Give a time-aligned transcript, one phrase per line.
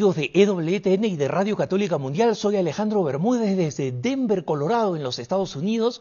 [0.00, 5.02] Amigos de EWTN y de Radio Católica Mundial, soy Alejandro Bermúdez desde Denver, Colorado, en
[5.02, 6.00] los Estados Unidos,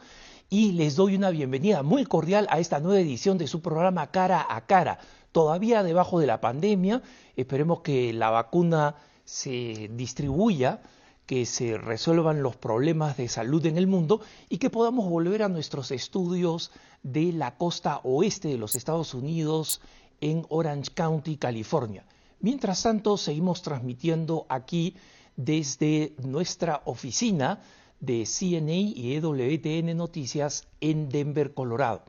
[0.49, 4.47] y les doy una bienvenida muy cordial a esta nueva edición de su programa Cara
[4.49, 4.99] a Cara.
[5.33, 7.01] Todavía debajo de la pandemia,
[7.35, 10.79] esperemos que la vacuna se distribuya,
[11.25, 15.49] que se resuelvan los problemas de salud en el mundo y que podamos volver a
[15.49, 16.71] nuestros estudios
[17.03, 19.81] de la costa oeste de los Estados Unidos
[20.21, 22.05] en Orange County, California.
[22.41, 24.95] Mientras tanto, seguimos transmitiendo aquí
[25.35, 27.61] desde nuestra oficina
[27.99, 32.03] de CNA y EWTN Noticias en Denver, Colorado.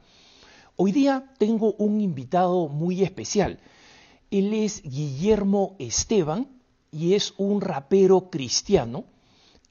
[0.76, 3.58] Hoy día tengo un invitado muy especial.
[4.30, 6.48] Él es Guillermo Esteban
[6.92, 9.06] y es un rapero cristiano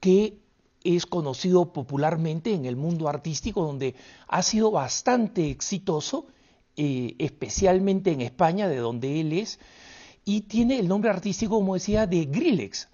[0.02, 0.40] que
[0.84, 3.96] es conocido popularmente en el mundo artístico donde
[4.28, 6.28] ha sido bastante exitoso,
[6.76, 9.60] eh, especialmente en España, de donde él es,
[10.30, 12.88] y tiene el nombre artístico, como decía, de Grillex.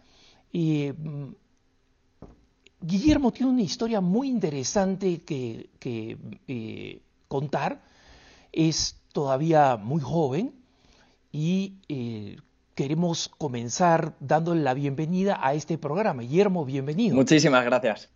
[0.53, 1.33] Mm,
[2.79, 5.69] Guillermo tiene una historia muy interesante que,
[6.47, 7.81] eh, contar.
[8.53, 10.53] Es todavía muy joven
[11.33, 12.37] y eh,
[12.73, 16.21] queremos comenzar dándole la bienvenida a este programa.
[16.21, 17.17] Guillermo, bienvenido.
[17.17, 18.09] Muchísimas gracias.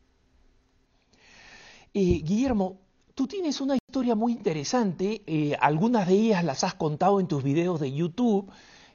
[1.94, 2.80] Eh, Guillermo,
[3.16, 5.58] tú tienes una historia muy interesante.
[5.59, 8.50] algunas de ellas las has contado en tus videos de YouTube.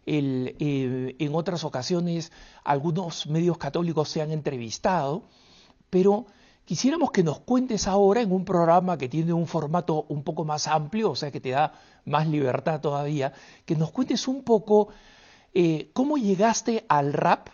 [0.07, 2.31] Eh, en otras ocasiones
[2.63, 5.25] algunos medios católicos se han entrevistado,
[5.89, 6.27] pero
[6.65, 10.67] quisiéramos que nos cuentes ahora en un programa que tiene un formato un poco más
[10.67, 11.73] amplio, o sea que te da
[12.05, 13.33] más libertad todavía,
[13.65, 14.89] que nos cuentes un poco
[15.55, 17.49] eh, cómo llegaste al rap,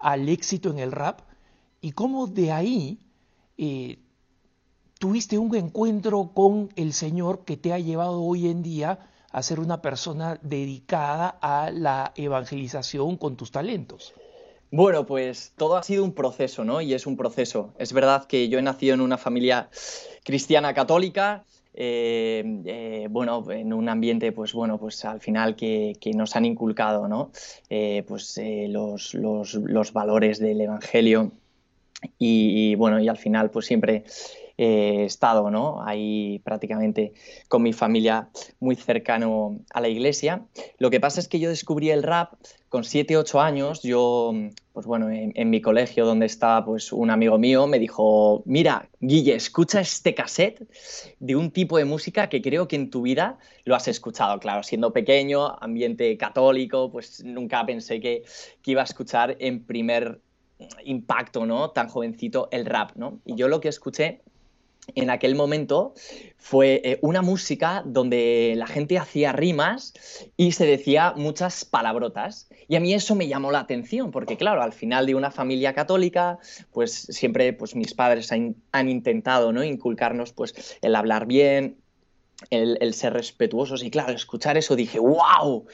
[0.00, 1.20] al éxito en el rap,
[1.80, 2.98] y cómo de ahí
[3.58, 3.98] eh,
[4.98, 8.98] tuviste un encuentro con el Señor que te ha llevado hoy en día
[9.32, 14.14] a ser una persona dedicada a la evangelización con tus talentos?
[14.70, 16.80] Bueno, pues todo ha sido un proceso, ¿no?
[16.80, 17.74] Y es un proceso.
[17.78, 19.68] Es verdad que yo he nacido en una familia
[20.24, 21.44] cristiana católica,
[21.74, 27.08] eh, eh, bueno, en un ambiente, pues bueno, pues al final que, nos han inculcado,
[27.08, 27.30] ¿no?
[27.70, 31.32] Eh, pues los, los, valores del Evangelio
[32.18, 34.04] y, bueno, y al final pues siempre
[34.62, 35.82] he estado ¿no?
[35.84, 37.12] ahí prácticamente
[37.48, 38.28] con mi familia
[38.60, 40.42] muy cercano a la iglesia.
[40.78, 42.34] Lo que pasa es que yo descubrí el rap
[42.68, 43.82] con 7, 8 años.
[43.82, 44.32] Yo,
[44.72, 49.34] pues bueno, en, mi colegio donde estaba pues un amigo mío me dijo, mira, Guille,
[49.34, 50.66] escucha este cassette
[51.20, 54.40] de un tipo de música que creo que en tu vida lo has escuchado.
[54.40, 58.22] Claro, siendo pequeño, ambiente católico, pues nunca pensé que,
[58.62, 60.20] que iba a escuchar en primer
[60.84, 61.70] impacto, ¿no?
[61.70, 63.20] Tan jovencito el rap, ¿no?
[63.24, 64.21] Y yo lo que escuché
[64.94, 65.94] en aquel momento
[66.36, 69.94] fue eh, una música donde la gente hacía rimas
[70.36, 72.48] y se decía muchas palabrotas.
[72.68, 75.72] Y a mí eso me llamó la atención, porque claro, al final de una familia
[75.72, 76.38] católica,
[76.72, 79.62] pues siempre pues, mis padres han, intentado ¿no?
[79.62, 81.76] inculcarnos pues, el hablar bien,
[82.50, 83.84] el, el ser respetuosos.
[83.84, 85.64] Y claro, escuchar eso dije, wow,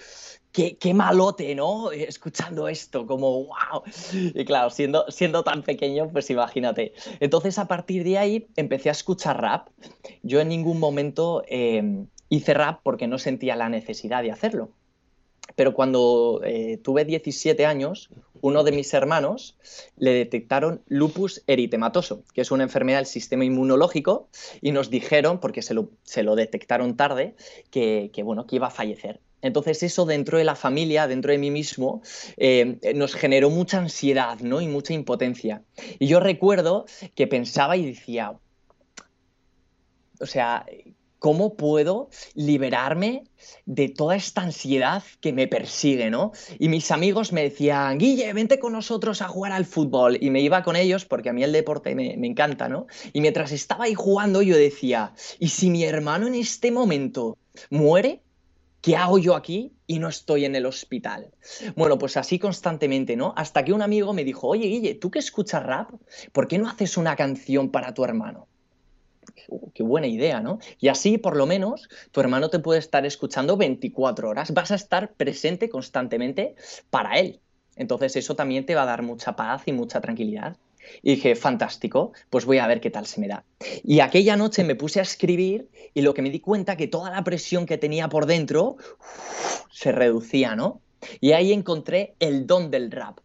[0.52, 1.90] qué, malote, ¿no?
[1.92, 3.82] Escuchando esto, como wow.
[4.12, 6.92] Y claro, siendo, siendo tan pequeño, pues imagínate.
[7.20, 9.68] Entonces, a partir de ahí, empecé a escuchar rap.
[10.22, 14.70] Yo en ningún momento eh, hice rap porque no sentía la necesidad de hacerlo.
[15.56, 18.10] Pero cuando eh, tuve 17 años,
[18.40, 19.56] uno de mis hermanos
[19.96, 24.28] le detectaron lupus eritematoso, que es una enfermedad del sistema inmunológico,
[24.60, 27.34] y nos dijeron, porque se lo, se lo detectaron tarde,
[27.70, 29.20] que, que, bueno, que iba a fallecer.
[29.42, 32.02] Entonces eso dentro de la familia, dentro de mí mismo,
[32.36, 34.60] eh, nos generó mucha ansiedad ¿no?
[34.60, 35.62] y mucha impotencia.
[35.98, 38.32] Y yo recuerdo que pensaba y decía,
[40.20, 40.66] o sea,
[41.18, 43.24] ¿cómo puedo liberarme
[43.64, 46.32] de toda esta ansiedad que me persigue, ¿no?
[46.58, 50.18] Y mis amigos me decían, Guille, vente con nosotros a jugar al fútbol.
[50.20, 52.86] Y me iba con ellos porque a mí el deporte me, me encanta, ¿no?
[53.12, 57.38] Y mientras estaba ahí jugando yo decía, ¿y si mi hermano en este momento
[57.70, 58.22] muere?
[58.80, 61.30] ¿Qué hago yo aquí y no estoy en el hospital?
[61.76, 63.34] Bueno, pues así constantemente, ¿no?
[63.36, 65.90] Hasta que un amigo me dijo, oye, Guille, ¿tú que escuchas rap?
[66.32, 68.48] ¿Por qué no haces una canción para tu hermano?
[69.48, 70.58] Uh, qué buena idea, ¿no?
[70.78, 74.52] Y así, por lo menos, tu hermano te puede estar escuchando 24 horas.
[74.52, 76.54] Vas a estar presente constantemente
[76.90, 77.40] para él.
[77.76, 80.56] Entonces eso también te va a dar mucha paz y mucha tranquilidad.
[81.02, 83.44] Y dije, fantástico, pues voy a ver qué tal se me da.
[83.84, 87.10] Y aquella noche me puse a escribir y lo que me di cuenta que toda
[87.10, 88.76] la presión que tenía por dentro
[89.70, 90.80] se reducía, ¿no?
[91.20, 93.20] Y ahí encontré el don del rap.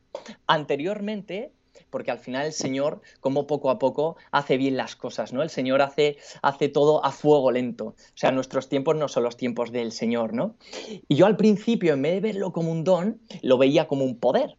[0.47, 1.51] Anteriormente
[1.93, 5.43] porque al final el Señor, como poco a poco, hace bien las cosas, ¿no?
[5.43, 7.85] El Señor hace, hace todo a fuego lento.
[7.85, 10.55] O sea, nuestros tiempos no son los tiempos del Señor, ¿no?
[11.07, 14.17] Y yo al principio, en vez de verlo como un don, lo veía como un
[14.17, 14.57] poder.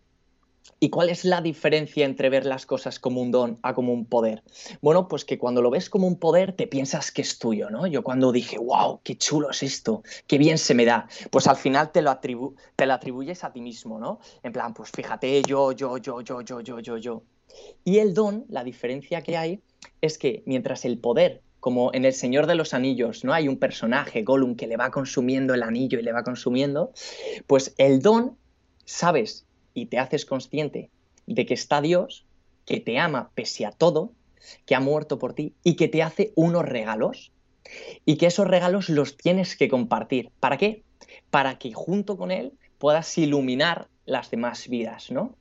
[0.85, 4.05] ¿Y cuál es la diferencia entre ver las cosas como un don a como un
[4.05, 4.43] poder?
[4.83, 7.87] Bueno, pues que cuando lo ves como un poder te piensas que es tuyo, ¿no?
[7.87, 11.57] Yo cuando dije, wow, qué chulo es esto, qué bien se me da, pues al
[11.57, 14.21] final te lo, te lo atribuyes a ti mismo, ¿no?
[14.43, 17.23] En plan, pues fíjate, yo, yo, yo, yo, yo, yo, yo, yo.
[17.83, 19.63] Y el don, la diferencia que hay
[20.03, 23.33] es que mientras el poder como en El Señor de los Anillos, ¿no?
[23.33, 26.93] Hay un personaje, Gollum, que le va consumiendo el anillo y le va consumiendo,
[27.47, 28.37] pues el don,
[28.85, 30.91] sabes y te haces consciente
[31.27, 32.25] de que está Dios,
[32.65, 34.13] que te ama pese a todo,
[34.67, 37.33] que ha muerto por ti y que te hace unos regalos
[38.05, 40.31] y que esos regalos los tienes que compartir.
[40.41, 40.83] ¿Para qué?
[41.31, 45.35] Para que junto con Él puedas iluminar las demás vidas, ¿no?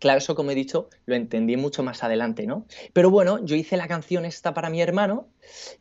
[0.00, 2.66] Claro, eso como he dicho, lo entendí mucho más adelante, ¿no?
[2.92, 5.28] Pero bueno, yo hice la canción esta para mi hermano,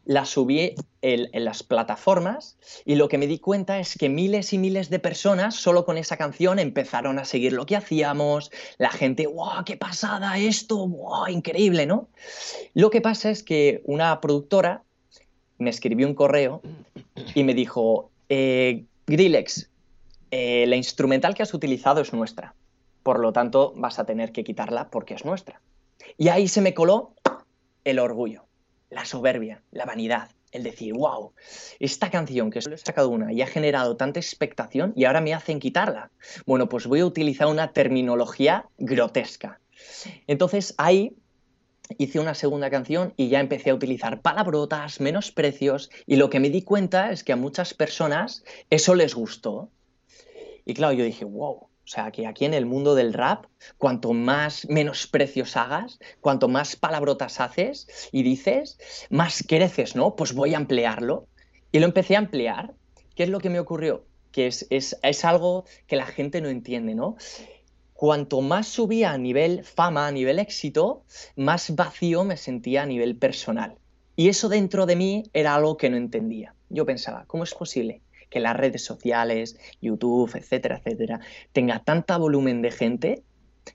[0.06, 4.57] la subí en, las plataformas y lo que me di cuenta es que miles y
[4.57, 9.27] miles de personas solo con esa canción empezaron a seguir lo que hacíamos, la gente,
[9.27, 10.88] ¡wow, qué pasada esto!
[10.88, 12.09] ¡wow, increíble, ¿no?
[12.73, 14.83] Lo que pasa es que una productora
[15.57, 16.61] me escribió un correo
[17.33, 19.69] y me dijo, eh, Grillex,
[20.31, 22.53] eh, la instrumental que has utilizado es nuestra
[23.06, 25.62] por lo tanto vas a tener que quitarla porque es nuestra.
[26.18, 27.13] Y ahí se me coló
[27.84, 28.48] el orgullo,
[28.90, 31.34] la soberbia, la vanidad, el decir, wow,
[31.80, 35.36] esta canción que solo he sacado una y ha generado tanta expectación y ahora me
[35.36, 36.10] hacen quitarla.
[36.48, 39.60] Bueno, pues voy a utilizar una terminología grotesca.
[40.25, 41.16] Entonces ahí
[42.00, 46.50] hice una segunda canción y ya empecé a utilizar palabrotas, menosprecios y lo que me
[46.50, 49.69] di cuenta es que a muchas personas eso les gustó.
[50.66, 53.45] Y claro, yo dije, wow, o sea, que aquí en el mundo del rap,
[53.77, 58.79] cuanto más menosprecios hagas, cuanto más palabrotas haces y dices,
[59.11, 60.15] más creces, ¿no?
[60.15, 61.27] Pues voy a emplearlo.
[61.71, 62.73] Y lo empecé a emplear.
[63.15, 64.03] ¿Qué es lo que me ocurrió?
[64.31, 67.17] Que es, es algo que la gente no entiende, ¿no?
[67.93, 71.03] Cuanto más subía a nivel fama, a nivel éxito,
[71.35, 73.77] más vacío me sentía a nivel personal.
[74.15, 76.55] Y eso dentro de mí era algo que no entendía.
[76.69, 81.19] Yo pensaba, ¿cómo es posible que las redes sociales, YouTube, etcétera, etcétera,
[81.51, 83.24] tenga tanta volumen de gente,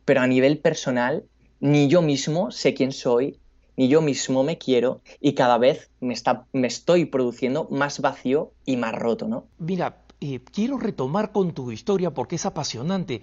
[0.05, 1.25] pero a nivel personal,
[1.61, 3.39] ni yo mismo sé quién soy,
[3.77, 8.53] ni yo mismo me quiero y cada vez me, está, me estoy produciendo más vacío
[8.67, 9.47] y más roto, ¿no?
[9.59, 13.23] Mira, eh, quiero retomar con tu historia porque es apasionante,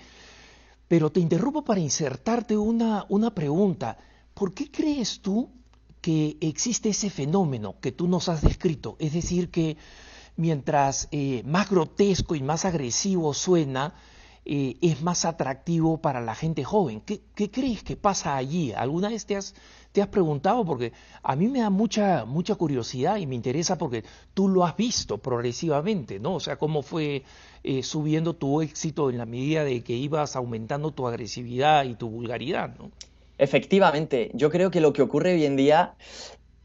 [0.87, 3.97] pero te interrumpo para insertarte una, una pregunta.
[4.33, 5.51] ¿Por qué crees tú
[6.01, 8.95] que existe ese fenómeno que tú nos has descrito?
[8.99, 9.77] Es decir, que
[10.37, 13.95] mientras eh, más grotesco y más agresivo suena,
[14.45, 17.01] eh, es más atractivo para la gente joven.
[17.01, 18.71] ¿Qué, crees que pasa allí?
[18.71, 19.55] ¿Alguna vez te has,
[19.91, 20.63] te has preguntado?
[20.63, 24.77] Porque a mí me da mucha, mucha curiosidad y me interesa porque tú lo has
[24.77, 26.35] visto progresivamente, ¿no?
[26.35, 27.23] O sea, cómo fue
[27.63, 32.09] eh, subiendo tu éxito en la medida de que ibas aumentando tu agresividad y tu
[32.09, 32.91] vulgaridad, ¿no?
[33.39, 35.95] Efectivamente, yo creo que lo que ocurre hoy en día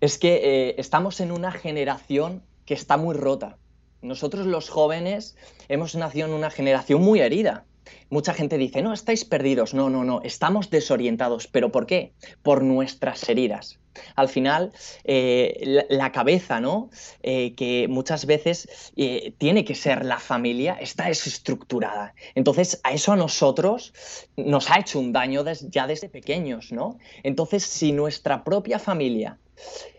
[0.00, 3.58] es que estamos en una generación que está muy rota.
[4.02, 5.36] Nosotros los jóvenes
[5.68, 7.64] hemos nacido en una generación muy herida.
[8.10, 9.74] Mucha gente dice, no, estáis perdidos.
[9.74, 11.46] No, no, no, estamos desorientados.
[11.46, 12.12] ¿Pero por qué?
[12.42, 13.78] Por nuestras heridas.
[14.16, 14.72] Al final,
[15.04, 16.90] eh, la, cabeza, ¿no?
[17.22, 22.14] Eh, que muchas veces eh, tiene que ser la familia, está desestructurada.
[22.34, 23.92] Entonces, a eso a nosotros
[24.36, 26.98] nos ha hecho un daño ya desde pequeños, ¿no?
[27.22, 29.38] Entonces, si nuestra propia familia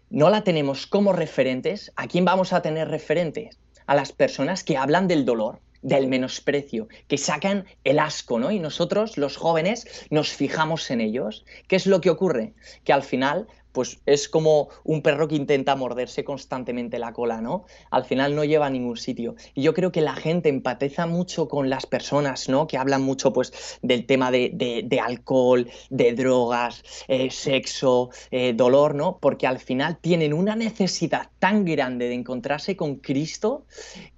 [0.10, 3.60] no la tenemos como referentes, ¿a quién vamos a tener referentes?
[3.86, 8.52] A las personas que hablan del dolor, del menosprecio, que sacan el asco, ¿no?
[8.52, 11.46] Y nosotros, los jóvenes, nos fijamos en ellos.
[11.68, 12.54] ¿Qué es lo que ocurre?
[12.84, 17.66] Que al final pues es como un perro que intenta morderse constantemente la cola, ¿no?
[17.90, 19.36] Al final no lleva a ningún sitio.
[19.56, 22.68] Y yo creo que la gente empatiza mucho con las personas, ¿no?
[22.68, 29.18] Que hablan mucho, pues, del tema de, alcohol, de drogas, eh, sexo, eh, dolor, ¿no?
[29.20, 33.66] Porque al final tienen una necesidad tan grande de encontrarse con Cristo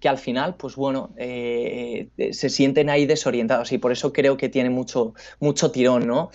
[0.02, 4.50] que al final, pues bueno, eh, se sienten ahí desorientados y por eso creo que
[4.50, 6.30] tiene mucho, mucho tirón, ¿no?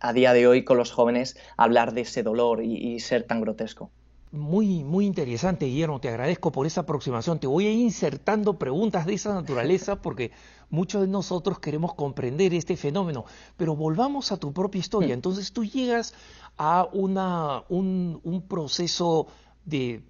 [0.00, 3.40] a día de hoy con los jóvenes hablar de ese dolor dolor y, ser tan
[3.40, 3.90] grotesco.
[4.32, 6.00] Muy, muy interesante, Guillermo.
[6.00, 7.40] Te agradezco por esa aproximación.
[7.40, 10.30] Te voy a ir insertando preguntas de esa naturaleza porque
[10.70, 13.24] muchos de nosotros queremos comprender este fenómeno.
[13.56, 15.10] Pero volvamos a tu propia historia.
[15.10, 15.18] Mm.
[15.18, 16.14] Entonces tú llegas
[16.56, 19.26] a una, un, proceso
[19.64, 20.04] de,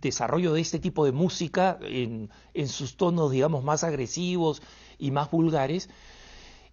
[0.00, 4.62] desarrollo de este tipo de música en, en, sus tonos, digamos, más agresivos
[4.98, 5.88] y más vulgares.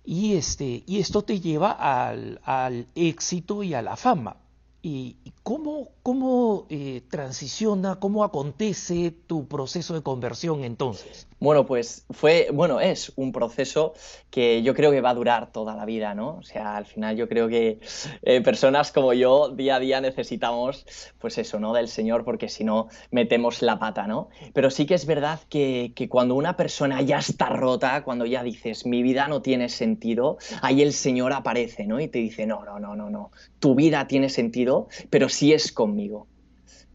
[0.05, 4.37] Y, este, y esto te lleva al, éxito y a la fama.
[4.85, 11.25] ¿Y cómo, cómo eh, transiciona, cómo acontece tu proceso de conversión entonces?
[11.39, 13.93] Bueno, pues fue, bueno, es un proceso
[14.29, 16.37] que yo creo que va a durar toda la vida, ¿no?
[16.37, 17.79] O sea, al final yo creo que
[18.21, 20.85] eh, personas como yo día a día necesitamos,
[21.19, 21.73] pues eso, ¿no?
[21.73, 24.29] Del Señor, porque si no metemos la pata, ¿no?
[24.53, 28.41] Pero sí que es verdad que, que cuando una persona ya está rota, cuando ya
[28.41, 31.99] dices, mi vida no tiene sentido, ahí el Señor aparece, ¿no?
[31.99, 34.72] Y te dice, no, no, no, no, no, tu vida tiene sentido,
[35.09, 36.27] pero sí es conmigo.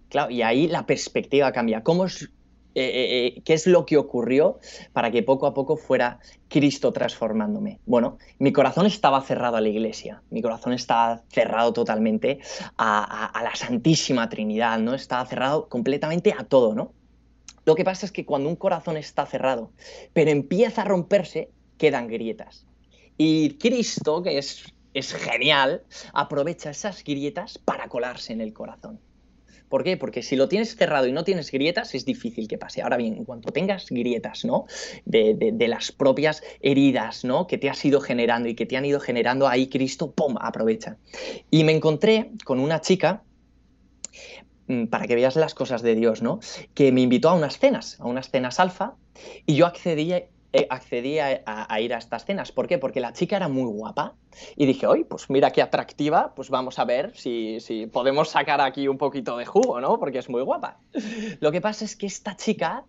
[0.09, 1.83] Claro, y ahí la perspectiva cambia.
[1.83, 2.29] ¿Cómo es, eh,
[2.75, 4.59] eh, eh, ¿Qué es lo que ocurrió
[4.93, 6.19] para que poco a poco fuera
[6.49, 7.81] Cristo transformándome?
[7.87, 12.39] Bueno, mi corazón estaba cerrado a la iglesia, mi corazón estaba cerrado totalmente
[12.77, 14.95] a, a la Santísima Trinidad, ¿no?
[14.95, 16.93] Estaba cerrado completamente a todo, ¿no?
[17.67, 19.73] Lo que pasa es que cuando un corazón está cerrado,
[20.15, 22.67] pero empieza a romperse, quedan grietas.
[23.19, 29.00] Y Cristo, que es es genial, aprovecha esas grietas para colarse en el corazón.
[29.69, 29.97] ¿Por qué?
[29.97, 32.83] Porque si lo tienes cerrado y no tienes grietas, es difícil que pase.
[32.83, 34.67] Ahora bien, en cuanto tengas grietas, ¿no?
[35.05, 37.47] De, las propias heridas, ¿no?
[37.47, 40.97] Que te has ido generando y que te han ido generando, ahí Cristo, ¡pum!, aprovecha.
[41.50, 43.23] Y me encontré con una chica
[44.69, 46.40] mm, para que veas las cosas de Dios, ¿no?
[46.73, 48.95] Que me invitó a unas cenas, a unas cenas alfa,
[49.45, 50.14] y yo accedí
[50.52, 52.52] eh, accedí a, ir a estas cenas.
[52.52, 52.78] ¿Por qué?
[52.78, 54.14] Porque la chica era muy guapa
[54.57, 57.59] y dije, oye, pues mira qué atractiva, pues vamos a ver si,
[57.93, 59.99] podemos sacar aquí un poquito de jugo, ¿no?
[59.99, 60.78] Porque es muy guapa.
[61.40, 62.85] Lo que pasa es que esta chica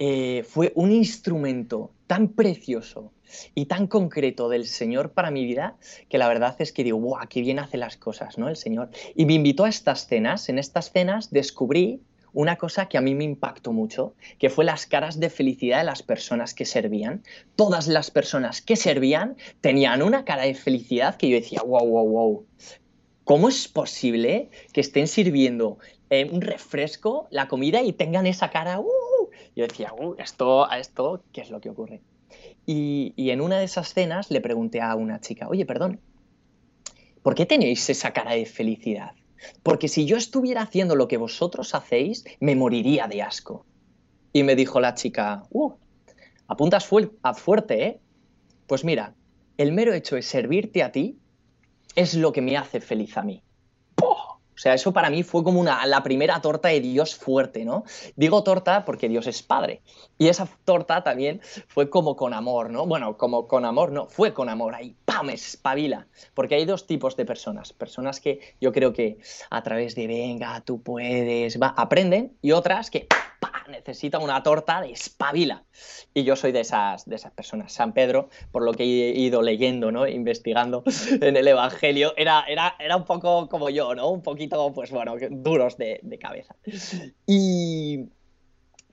[0.00, 3.12] eh, fue un instrumento tan precioso
[3.54, 5.76] y tan concreto del Señor para mi vida
[6.08, 7.26] que la verdad es que digo, ¡guau!
[7.28, 8.48] ¡Qué bien hace las cosas, ¿no?
[8.48, 8.90] El Señor.
[9.14, 10.48] Y me invitó a estas cenas.
[10.48, 12.00] En estas cenas descubrí
[12.34, 15.84] una cosa que a mí me impactó mucho, que fue las caras de felicidad de
[15.84, 17.22] las personas que servían.
[17.56, 22.08] Todas las personas que servían tenían una cara de felicidad que yo decía, wow, wow,
[22.08, 22.46] wow.
[23.22, 25.78] ¿Cómo es posible que estén sirviendo
[26.10, 28.80] eh, un refresco, la comida y tengan esa cara?
[28.80, 32.02] Uh, yo decía, uh, esto, a esto, ¿qué es lo que ocurre?
[32.66, 36.00] Y, y en una de esas cenas le pregunté a una chica, oye, perdón,
[37.22, 39.12] ¿por qué tenéis esa cara de felicidad?
[39.62, 43.66] Porque si yo estuviera haciendo lo que vosotros hacéis, me moriría de asco.
[44.32, 45.72] Y me dijo la chica, uh,
[46.48, 46.88] apuntas
[47.22, 48.00] a fuerte, ¿eh?
[48.66, 49.14] Pues mira,
[49.56, 51.18] el mero hecho de servirte a ti
[51.94, 53.42] es lo que me hace feliz a mí.
[54.54, 57.84] O sea, eso para mí fue como una, la primera torta de Dios fuerte, ¿no?
[58.16, 59.82] Digo torta porque Dios es padre.
[60.16, 62.86] Y esa torta también fue como con amor, ¿no?
[62.86, 64.74] Bueno, como con amor, no, fue con amor.
[64.74, 65.30] Ahí, ¡pam!
[65.30, 66.06] Espabila.
[66.34, 67.72] Porque hay dos tipos de personas.
[67.72, 69.18] Personas que yo creo que
[69.50, 72.36] a través de venga, tú puedes, va, aprenden.
[72.42, 73.08] Y otras que
[73.68, 75.64] necesita una torta de espabila.
[76.12, 77.72] Y yo soy de esas, de esas personas.
[77.72, 80.06] San Pedro, por lo que he ido leyendo, ¿no?
[80.06, 80.84] investigando
[81.20, 84.08] en el Evangelio, era, era, era un poco como yo, ¿no?
[84.10, 86.54] Un poquito, pues bueno, duros de, cabeza.
[87.26, 88.06] Y,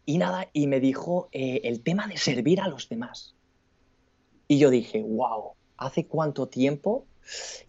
[0.05, 3.35] y, nada, y me dijo eh, el tema de servir a los demás.
[4.47, 7.05] Y yo dije, wow, ¿hace cuánto tiempo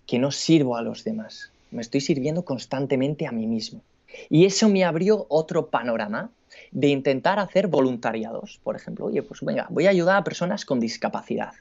[0.06, 1.52] que no sirvo a los demás?
[1.70, 3.82] Me estoy sirviendo constantemente a mí mismo.
[4.28, 6.30] Y eso me abrió otro panorama
[6.72, 9.06] de intentar hacer voluntariados, por ejemplo.
[9.06, 11.52] Oye, pues venga, voy a ayudar a personas con discapacidad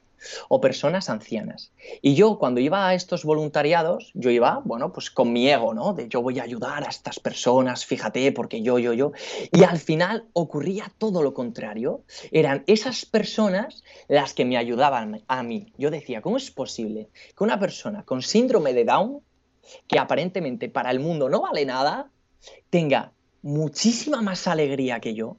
[0.49, 1.71] o personas ancianas.
[2.01, 5.93] Y yo cuando iba a estos voluntariados, yo iba, bueno, pues con mi ego, ¿no?
[5.93, 9.11] De yo voy a ayudar a estas personas, fíjate, porque yo, yo, yo.
[9.51, 12.03] Y al final ocurría todo lo contrario.
[12.31, 15.73] Eran esas personas las que me ayudaban a mí.
[15.77, 19.21] Yo decía, ¿cómo es posible que una persona con síndrome de Down,
[19.87, 22.09] que aparentemente para el mundo no vale nada,
[22.69, 25.37] tenga muchísima más alegría que yo,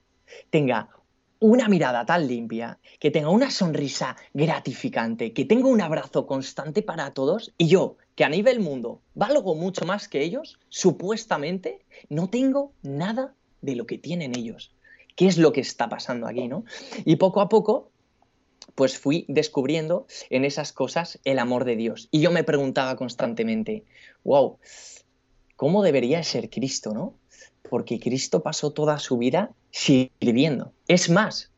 [0.51, 0.91] tenga
[1.39, 7.13] una mirada tan limpia, que tenga una sonrisa gratificante, que tenga un abrazo constante para
[7.15, 12.73] todos y yo, que a nivel mundo valgo mucho más que ellos, supuestamente no tengo
[12.83, 14.73] nada de lo que tienen ellos.
[15.17, 16.65] ¿Qué es lo que está pasando aquí, no?
[17.05, 17.91] Y poco a poco
[18.75, 22.09] pues fui descubriendo en esas cosas el amor de Dios.
[22.11, 23.85] Y yo me preguntaba constantemente,
[24.25, 24.59] wow,
[25.57, 27.19] ¿cómo debería ser Cristo, no?
[27.69, 30.73] Porque Cristo pasó toda su vida sirviendo.
[30.89, 31.51] Es más,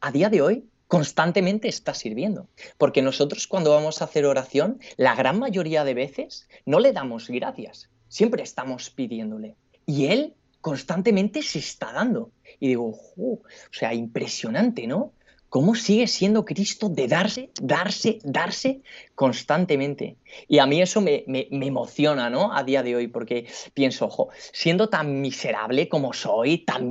[0.00, 2.48] a día de hoy constantemente está sirviendo.
[2.78, 7.28] Porque nosotros cuando vamos a hacer oración, la gran mayoría de veces no le damos
[7.28, 9.56] gracias, siempre estamos pidiéndole.
[9.86, 12.30] Y Él constantemente se está dando.
[12.58, 15.12] Y digo, o sea, impresionante, ¿no?
[15.48, 18.82] Cómo sigue siendo Cristo de darse, darse, darse
[19.14, 20.16] constantemente.
[20.48, 22.52] Y a mí eso me, emociona, ¿no?
[22.52, 26.90] A día de hoy, porque pienso, ojo, siendo tan miserable como soy, tan,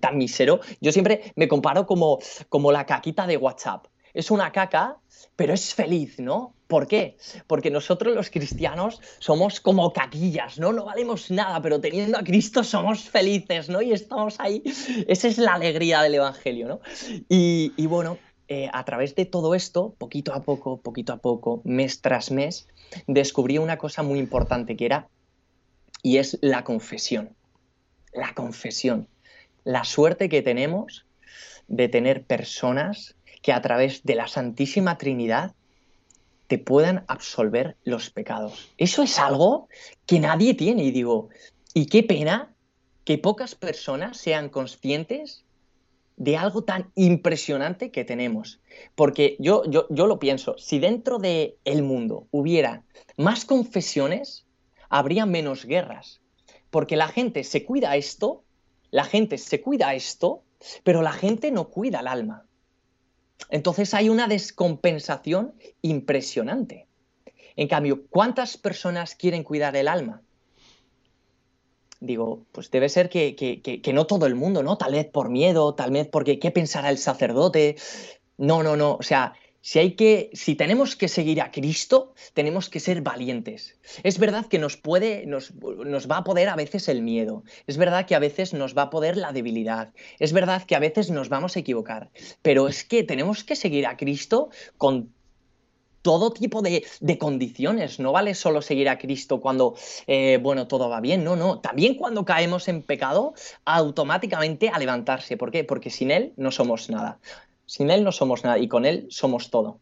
[0.00, 2.18] tan misero, yo siempre me comparo como,
[2.48, 3.86] como la caquita de WhatsApp.
[4.16, 4.96] Es una caca,
[5.36, 6.54] pero es feliz, ¿no?
[6.66, 7.16] ¿Por qué?
[7.46, 10.72] Porque nosotros los cristianos somos como caquillas, ¿no?
[10.72, 13.82] No valemos nada, pero teniendo a Cristo somos felices, ¿no?
[13.82, 14.62] Y estamos ahí.
[15.06, 16.80] Esa es la alegría del Evangelio, ¿no?
[17.28, 18.18] Y, bueno,
[18.48, 22.68] eh, a través de todo esto, poquito a poco, poquito a poco, mes tras mes,
[23.06, 25.08] descubrí una cosa muy importante que era,
[26.02, 27.36] y es la confesión.
[28.12, 29.08] La confesión.
[29.62, 31.04] La suerte que tenemos
[31.68, 33.15] de tener personas
[33.46, 35.54] que a través de la Santísima Trinidad
[36.48, 38.72] te puedan absolver los pecados.
[38.76, 39.68] Eso es algo
[40.04, 41.28] que nadie tiene y digo,
[41.72, 42.56] y qué pena
[43.04, 45.44] que pocas personas sean conscientes
[46.16, 48.60] de algo tan impresionante que tenemos.
[48.96, 52.82] Porque yo, yo, yo lo pienso, si dentro del el mundo hubiera
[53.16, 54.44] más confesiones,
[54.88, 56.20] habría menos guerras.
[56.70, 58.42] Porque la gente se cuida esto,
[58.90, 60.42] la gente se cuida esto,
[60.82, 62.46] pero la gente no cuida el alma.
[63.50, 66.86] Entonces hay una descompensación impresionante.
[67.56, 70.22] En cambio, ¿cuántas personas quieren cuidar el alma?
[72.00, 74.76] Digo, pues debe ser que, que, no todo el mundo, ¿no?
[74.76, 77.76] Tal vez por miedo, tal vez porque qué pensará el sacerdote.
[78.36, 78.96] No, no, no.
[78.96, 79.32] O sea,
[79.66, 83.76] si tenemos que seguir a Cristo, tenemos que ser valientes.
[84.04, 87.42] Es verdad que nos puede, nos, nos, va a poder a veces el miedo.
[87.66, 89.92] Es verdad que a veces nos va a poder la debilidad.
[90.20, 92.10] Es verdad que a veces nos vamos a equivocar.
[92.42, 95.12] Pero es que tenemos que seguir a Cristo con
[96.02, 96.84] todo tipo de,
[97.18, 97.98] condiciones.
[97.98, 99.74] No vale solo seguir a Cristo cuando,
[100.06, 101.24] eh, bueno, todo va bien.
[101.24, 101.58] No, no.
[101.58, 105.36] También cuando caemos en pecado, automáticamente a levantarse.
[105.36, 105.64] ¿Por qué?
[105.64, 107.18] Porque sin Él no somos nada.
[107.66, 109.80] Sin Él no somos nada y con Él somos todo.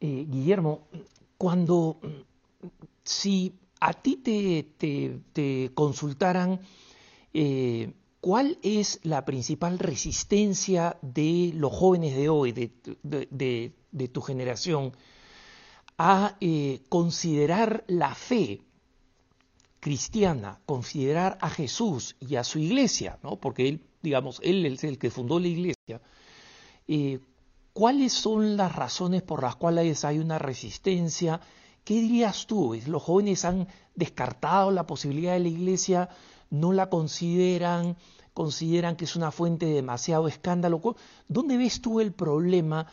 [0.00, 0.86] Eh, Guillermo,
[1.36, 1.98] cuando,
[3.02, 6.60] si a ti te, consultaran
[7.32, 14.92] eh, cuál es la principal resistencia de los jóvenes de hoy, de, tu generación,
[15.96, 18.60] a eh, considerar la fe
[19.80, 23.36] cristiana, considerar a Jesús y a su iglesia, ¿no?
[23.36, 26.00] porque él, digamos, él es el que fundó la iglesia,
[26.88, 27.20] eh,
[27.72, 31.40] ¿cuáles son las razones por las cuales hay una resistencia?
[31.84, 32.76] ¿Qué dirías tú?
[32.86, 36.08] ¿Los jóvenes han descartado la posibilidad de la iglesia?
[36.50, 37.96] ¿No la consideran?
[38.34, 40.96] ¿Consideran que es una fuente de demasiado escándalo?
[41.28, 42.86] ¿Dónde ves tú el problema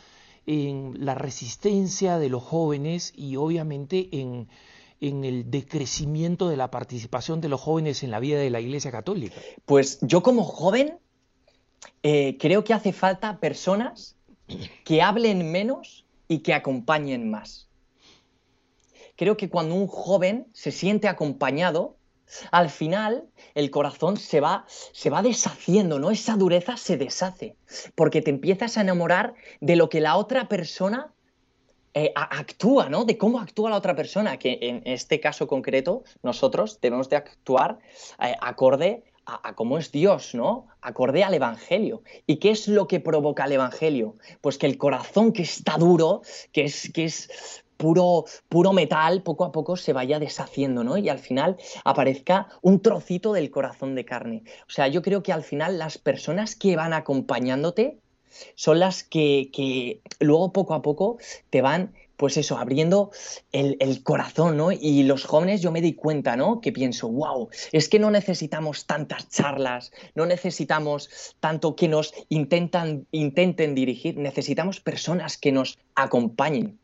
[0.46, 4.48] en la resistencia de los jóvenes y obviamente en,
[5.00, 9.36] el decrecimiento de la participación de los jóvenes en la vida de la Iglesia Católica?
[9.64, 10.98] Pues yo como joven
[12.02, 14.16] eh, creo que hace falta personas
[14.84, 17.68] que hablen menos y que acompañen más.
[19.16, 21.96] Creo que cuando un joven se siente acompañado,
[22.50, 26.10] al final el corazón se va, se va deshaciendo, ¿no?
[26.10, 27.56] Esa dureza se deshace,
[27.94, 31.12] porque te empiezas a enamorar de lo que la otra persona
[31.94, 33.04] eh, actúa, ¿no?
[33.04, 37.78] De cómo actúa la otra persona, que en este caso concreto nosotros debemos de actuar
[38.20, 40.68] eh, acorde a, cómo es Dios, ¿no?
[40.80, 42.02] Acorde al Evangelio.
[42.26, 44.16] ¿Y qué es lo que provoca el Evangelio?
[44.40, 49.44] Pues que el corazón que está duro, que es, que es puro, puro metal, poco
[49.44, 50.96] a poco se vaya deshaciendo, ¿no?
[50.96, 54.44] Y al final aparezca un trocito del corazón de carne.
[54.68, 57.98] O sea, yo creo que al final las personas que van acompañándote
[58.54, 61.18] son las que, que luego poco a poco
[61.50, 63.10] te van pues eso, abriendo
[63.52, 64.72] el, corazón, ¿no?
[64.72, 66.60] Y los jóvenes yo me di cuenta, ¿no?
[66.60, 73.06] Que pienso, wow, es que no necesitamos tantas charlas, no necesitamos tanto que nos intentan,
[73.10, 76.78] intenten dirigir, necesitamos personas que nos acompañen.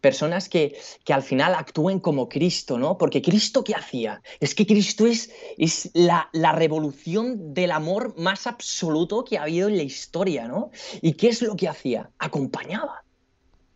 [0.00, 2.96] Personas que, que al final actúen como Cristo, ¿no?
[2.98, 4.22] Porque Cristo, ¿qué hacía?
[4.38, 9.68] Es que Cristo es, es la, la revolución del amor más absoluto que ha habido
[9.68, 10.70] en la historia, ¿no?
[11.02, 12.10] ¿Y qué es lo que hacía?
[12.20, 13.02] Acompañaba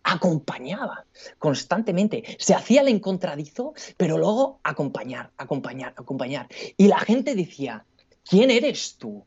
[0.04, 1.06] acompañaba
[1.38, 2.24] constantemente.
[2.38, 6.48] Se hacía el encontradizo, pero luego acompañar, acompañar, acompañar.
[6.76, 7.84] Y la gente decía,
[8.24, 9.24] ¿quién eres tú?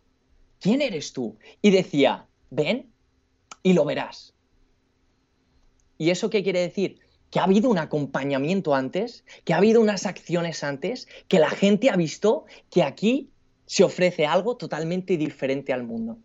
[0.59, 1.37] ¿Quién eres tú?
[1.61, 2.91] Y decía, ven
[3.63, 4.33] y lo verás.
[5.97, 6.99] ¿Y eso qué quiere decir?
[7.29, 11.89] Que ha habido un acompañamiento antes, que ha habido unas acciones antes, que la gente
[11.89, 13.31] ha visto que aquí
[13.65, 16.17] se ofrece algo totalmente diferente al mundo.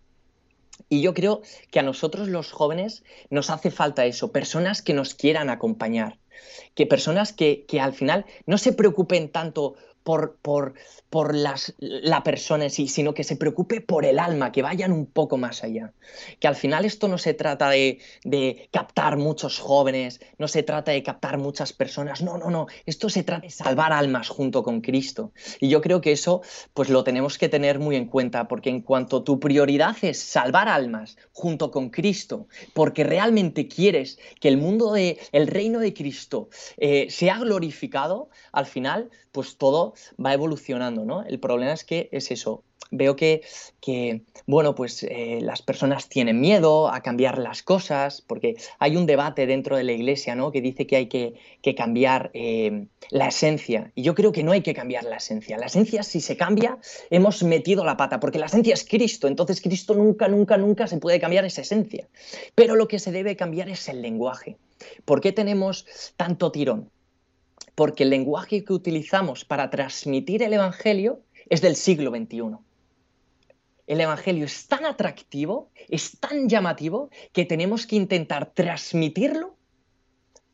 [0.88, 5.14] Y yo creo que a nosotros los jóvenes nos hace falta eso, personas que nos
[5.14, 6.18] quieran acompañar,
[6.74, 9.74] que personas que, al final no se preocupen tanto
[10.42, 14.92] por, las, la persona en sí, sino que se preocupe por el alma, que vayan
[14.92, 15.92] un poco más allá.
[16.38, 20.92] Que al final esto no se trata de, de captar muchos jóvenes, no se trata
[20.92, 24.80] de captar muchas personas, no, no, no, esto se trata de salvar almas junto con
[24.80, 25.32] Cristo.
[25.60, 26.42] Y yo creo que eso
[26.74, 30.68] pues lo tenemos que tener muy en cuenta, porque en cuanto tu prioridad es salvar
[30.68, 36.48] almas junto con Cristo, porque realmente quieres que el mundo de, el reino de Cristo
[36.76, 41.22] eh, sea glorificado, al final pues todo va evolucionando, ¿no?
[41.22, 43.42] El problema es que es eso, veo que,
[43.80, 49.06] que bueno, pues eh, las personas tienen miedo a cambiar las cosas, porque hay un
[49.06, 50.50] debate dentro de la iglesia, ¿no?
[50.50, 51.34] Que dice que hay que,
[51.76, 53.92] cambiar eh, la esencia.
[53.94, 55.56] Y yo creo que no hay que cambiar la esencia.
[55.56, 56.78] La esencia, si se cambia,
[57.10, 59.28] hemos metido la pata, porque la esencia es Cristo.
[59.28, 62.08] Entonces, Cristo nunca, nunca, nunca se puede cambiar esa esencia.
[62.54, 64.56] Pero lo que se debe cambiar es el lenguaje.
[65.04, 66.90] ¿Por qué tenemos tanto tirón?
[67.74, 72.58] Porque el lenguaje que utilizamos para transmitir el Evangelio es del siglo XXI
[73.90, 79.56] el Evangelio es tan atractivo, es tan llamativo, que tenemos que intentar transmitirlo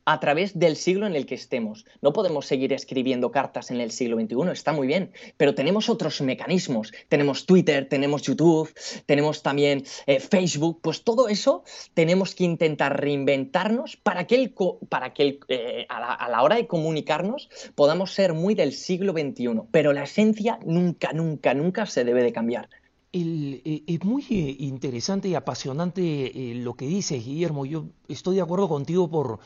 [0.06, 1.84] a través del siglo en el que estemos.
[2.00, 6.20] No podemos seguir escribiendo cartas en el siglo XXI, está muy bien, pero tenemos otros
[6.20, 6.92] mecanismos.
[7.08, 8.72] Tenemos Twitter, tenemos YouTube,
[9.04, 14.54] tenemos también eh, Facebook, pues todo eso tenemos que intentar reinventarnos para que, el,
[14.88, 19.92] para que eh, a, la, hora de comunicarnos podamos ser muy del siglo XXI, pero
[19.92, 22.68] la esencia nunca, nunca, nunca se debe de cambiar.
[23.12, 24.24] Eh, es muy
[24.60, 27.66] interesante y apasionante lo que dices, Guillermo.
[27.66, 29.40] Yo estoy de acuerdo contigo por,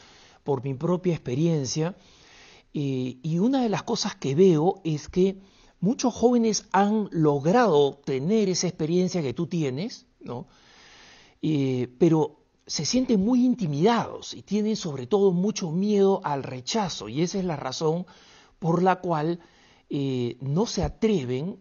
[0.44, 1.96] por mi propia experiencia.
[2.72, 5.38] y una de las cosas que veo es que
[5.80, 10.46] muchos jóvenes han logrado tener esa experiencia que tú tienes, ¿no?
[11.98, 17.08] pero se sienten muy intimidados y tienen sobre todo mucho miedo al rechazo.
[17.08, 18.06] Y esa es la razón
[18.60, 19.40] por la cual
[19.90, 21.58] no se atreven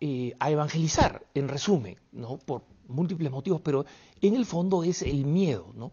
[0.00, 2.38] eh, a, evangelizar, en resumen, ¿no?
[2.38, 3.84] por múltiples motivos, pero
[4.20, 5.72] en el fondo es el miedo.
[5.76, 5.92] ¿no?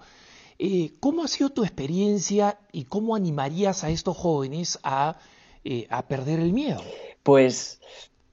[0.57, 5.17] Eh, ¿Cómo ha sido tu experiencia y cómo animarías a estos jóvenes a,
[5.63, 6.81] eh, a perder el miedo?
[7.23, 7.81] Pues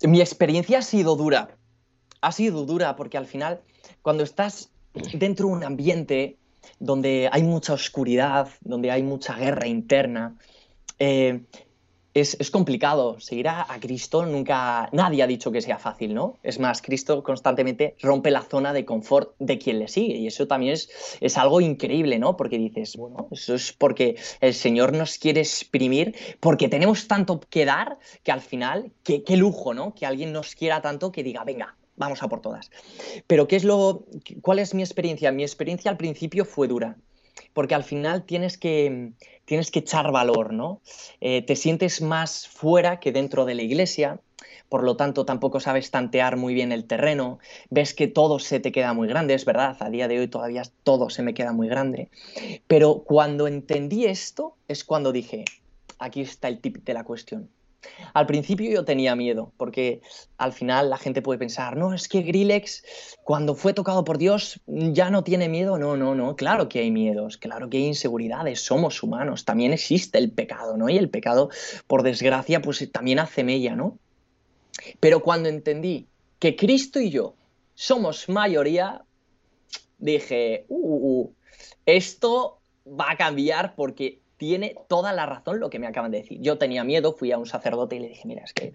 [0.02, 1.56] mi experiencia ha sido dura,
[2.20, 3.62] ha sido dura porque al final
[4.02, 4.70] cuando estás
[5.14, 6.38] dentro de un ambiente
[6.78, 10.36] donde hay mucha oscuridad, donde hay mucha guerra interna,
[12.14, 13.18] es, complicado.
[13.20, 14.88] Seguir a, Cristo nunca.
[14.92, 16.38] Nadie ha dicho que sea fácil, ¿no?
[16.42, 20.16] Es más, Cristo constantemente rompe la zona de confort de quien le sigue.
[20.16, 22.36] Y eso también es, es algo increíble, ¿no?
[22.36, 27.64] Porque dices, bueno, eso es porque el Señor nos quiere exprimir, porque tenemos tanto que
[27.64, 29.94] dar que al final, qué, qué lujo, ¿no?
[29.94, 32.70] Que alguien nos quiera tanto que diga, venga, vamos a por todas.
[33.26, 34.04] Pero ¿qué es lo,
[34.42, 35.32] ¿cuál es mi experiencia?
[35.32, 36.96] Mi experiencia al principio fue dura
[37.52, 39.12] porque al final tienes que,
[39.44, 40.80] tienes que echar valor, ¿no?
[41.20, 44.20] Eh, te sientes más fuera que dentro de la iglesia,
[44.68, 47.38] por lo tanto tampoco sabes tantear muy bien el terreno,
[47.70, 50.62] ves que todo se te queda muy grande, es verdad, a día de hoy todavía
[50.82, 52.08] todo se me queda muy grande,
[52.66, 55.44] pero cuando entendí esto es cuando dije,
[55.98, 57.50] aquí está el tip de la cuestión.
[58.14, 60.02] Al principio yo tenía miedo, porque
[60.36, 62.84] al final la gente puede pensar, no, es que Grillex
[63.24, 65.78] cuando fue tocado por Dios ya no tiene miedo.
[65.78, 70.18] No, no, no, claro que hay miedos, claro que hay inseguridades, somos humanos, también existe
[70.18, 70.88] el pecado, ¿no?
[70.88, 71.50] Y el pecado,
[71.86, 73.98] por desgracia, pues también hace mella, ¿no?
[75.00, 77.34] Pero cuando entendí que Cristo y yo
[77.74, 79.02] somos mayoría,
[79.98, 81.34] dije, uh, uh, uh
[81.86, 86.40] esto va a cambiar porque tiene toda la razón lo que me acaban de decir.
[86.40, 88.72] Yo tenía miedo, fui a un sacerdote y le dije, mira, es que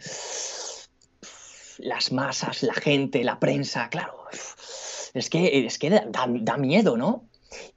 [1.80, 4.14] las masas, la gente, la prensa, claro,
[5.14, 7.26] es que, es que da, miedo, ¿no?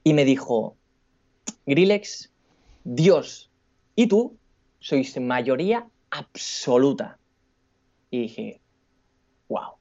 [0.05, 0.77] Y me dijo,
[1.65, 2.31] Grillex,
[2.85, 3.51] Dios
[3.93, 4.37] y tú
[4.79, 7.19] sois mayoría absoluta.
[8.09, 8.61] Y dije,
[9.49, 9.73] wow,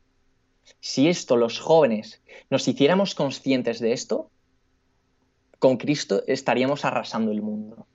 [0.80, 2.20] si esto los jóvenes
[2.50, 4.32] nos hiciéramos conscientes de esto,
[5.60, 7.86] con Cristo estaríamos arrasando el mundo.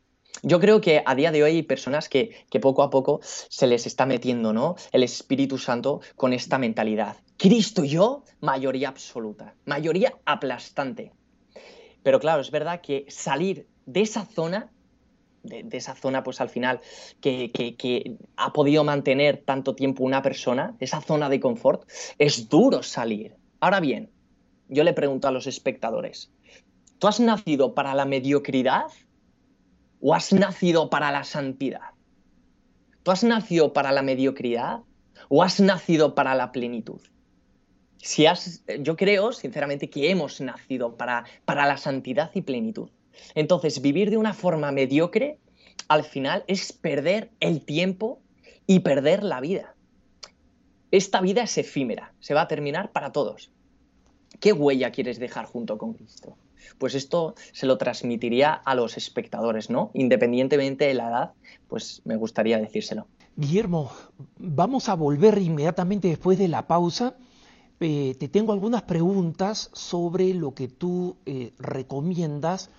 [0.43, 3.85] Yo creo que a día de hoy hay personas que, poco a poco se les
[3.85, 4.75] está metiendo ¿no?
[4.91, 7.17] el Espíritu Santo con esta mentalidad.
[7.37, 11.11] Cristo y yo, mayoría absoluta, mayoría aplastante.
[12.03, 14.71] Pero claro, es verdad que salir de esa zona,
[15.43, 16.79] de, esa zona pues al final
[17.21, 22.83] que, que, ha podido mantener tanto tiempo una persona, esa zona de confort, es duro
[22.83, 23.35] salir.
[23.59, 24.11] Ahora bien,
[24.69, 26.31] yo le pregunto a los espectadores,
[26.99, 28.85] ¿tú has nacido para la mediocridad
[30.01, 31.91] ¿O has nacido para la santidad?
[33.03, 34.81] ¿Tú has nacido para la mediocridad
[35.29, 37.01] o has nacido para la plenitud?
[37.97, 42.89] Si has, yo creo, sinceramente, que hemos nacido para, para la santidad y plenitud.
[43.33, 45.39] Entonces, vivir de una forma mediocre,
[45.87, 48.21] al final, es perder el tiempo
[48.67, 49.75] y perder la vida.
[50.91, 53.51] Esta vida es efímera, se va a terminar para todos.
[54.39, 56.37] ¿Qué huella quieres dejar junto con Cristo?
[56.77, 59.91] Pues esto se lo transmitiría a los espectadores, ¿no?
[59.93, 61.31] Independientemente de la edad,
[61.67, 63.07] pues me gustaría decírselo.
[63.35, 63.91] Guillermo,
[64.37, 67.15] vamos a volver inmediatamente después de la pausa.
[67.79, 72.69] Eh, te tengo algunas preguntas sobre lo que tú eh, recomiendas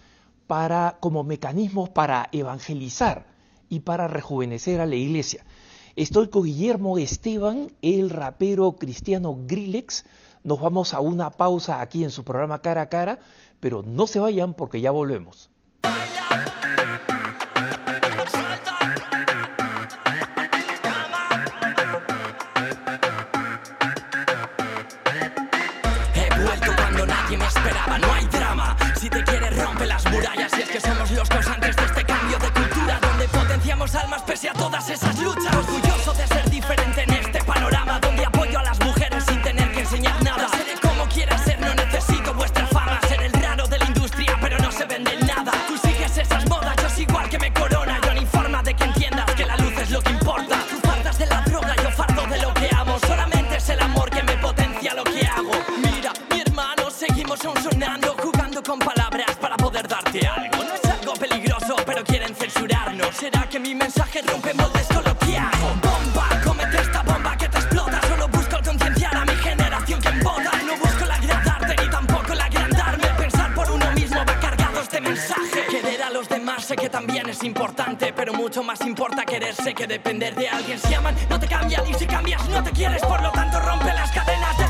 [0.46, 3.26] para, como mecanismos para evangelizar
[3.68, 5.44] y para rejuvenecer a la iglesia.
[5.96, 10.04] Estoy con Guillermo Esteban, el rapero cristiano Grillex.
[10.44, 13.18] Nos vamos a una pausa aquí en su programa Cara a Cara,
[13.60, 15.50] pero no se vayan porque ya volvemos.
[26.14, 28.76] He vuelto cuando nadie me esperaba, no hay drama.
[29.00, 32.38] Si te quieres rompe las murallas y es que somos los causantes de este cambio
[32.38, 35.85] de cultura donde potenciamos almas pese a todas esas luchas.
[63.18, 65.16] ¿Será que mi mensaje rompe moldes con lo?
[65.82, 67.98] Bomba, cómete esta bomba que te explota.
[68.08, 70.50] Solo busco el concienciar a mi generación que embota.
[70.66, 73.06] No busco el agradarte ni tampoco el agrandarme.
[73.16, 75.64] Pensar por uno mismo va cargado este mensaje.
[75.70, 79.86] Querer a los demás sé que también es importante, pero mucho más importa quererse que
[79.86, 80.78] depender de alguien.
[80.78, 83.00] Si aman, no te cambian y si cambias, no te quieres.
[83.00, 84.65] Por lo tanto, rompe las cadenas de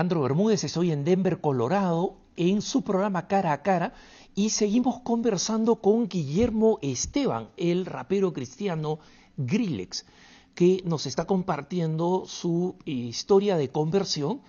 [0.00, 3.92] Alejandro Bermúdez, estoy en Denver, Colorado, en su programa Cara a Cara
[4.34, 8.98] y seguimos conversando con Guillermo Esteban, el rapero cristiano
[9.36, 10.06] Grillex,
[10.54, 14.40] que nos está compartiendo su historia de conversión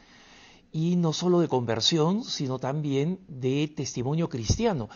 [0.72, 4.88] y no solo de conversión, sino también de testimonio cristiano.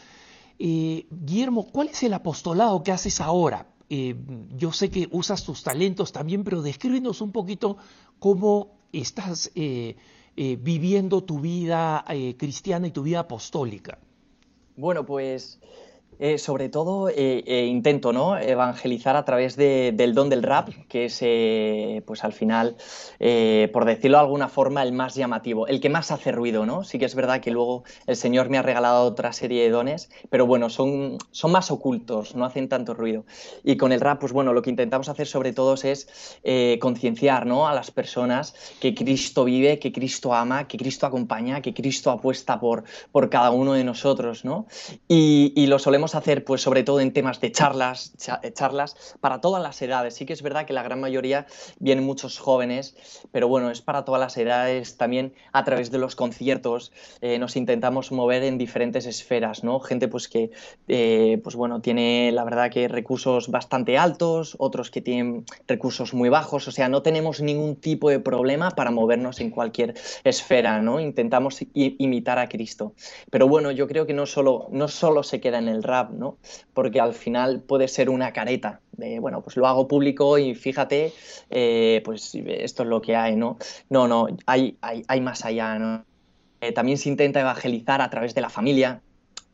[0.57, 3.67] Eh, Guillermo, ¿cuál es el apostolado que haces ahora?
[3.89, 4.15] Eh,
[4.55, 7.75] yo sé que usas tus talentos también, pero descríbenos un poquito
[8.19, 9.97] cómo estás eh,
[10.37, 13.97] eh, viviendo tu vida eh, cristiana y tu vida apostólica.
[14.75, 15.59] Bueno, pues
[16.19, 18.37] eh, sobre todo eh, eh, intento ¿no?
[18.37, 22.75] evangelizar a través de- del don del rap, que es, pues al final,
[23.73, 26.83] por decirlo de alguna forma, el más llamativo, el que más hace ruido, ¿no?
[26.83, 30.09] Sí que es verdad que luego el Señor me ha regalado otra serie de dones,
[30.29, 33.25] pero bueno, son, son más ocultos, no hacen tanto ruido.
[33.63, 36.07] Y con el rap, pues bueno, lo que intentamos hacer sobre todo es
[36.79, 37.67] concienciar ¿no?
[37.67, 42.59] a las personas que Cristo vive, que Cristo ama, que Cristo acompaña, que Cristo apuesta
[42.59, 44.67] por, por cada uno de nosotros, ¿no?
[45.07, 49.41] Y lo solemos hacer, pues sobre todo en temas de charlas, cha- eh, charlas para
[49.41, 50.13] todas las edades.
[50.13, 51.47] Sí que es verdad que la gran mayoría
[51.79, 52.95] vienen muchos jóvenes,
[53.31, 54.97] pero bueno, es para todas las edades.
[54.97, 56.91] También a través de los conciertos
[57.21, 59.79] eh, nos intentamos mover en diferentes esferas, ¿no?
[59.79, 60.51] Gente pues que,
[60.87, 66.29] eh, pues bueno, tiene la verdad que recursos bastante altos, otros que tienen recursos muy
[66.29, 70.99] bajos, o sea, no tenemos ningún tipo de problema para movernos en cualquier esfera, ¿no?
[70.99, 72.93] Intentamos imitar a Cristo.
[73.31, 76.37] Pero bueno, yo creo que no solo, no solo se queda en el ¿no?
[76.73, 78.81] Porque al final puede ser una careta.
[78.91, 81.13] De, bueno, pues lo hago público y fíjate,
[81.49, 83.57] eh, pues esto es lo que hay, ¿no?
[83.89, 86.05] No, no, hay, hay, hay más allá, ¿no?
[86.61, 89.01] Eh, también se intenta evangelizar a través de la familia.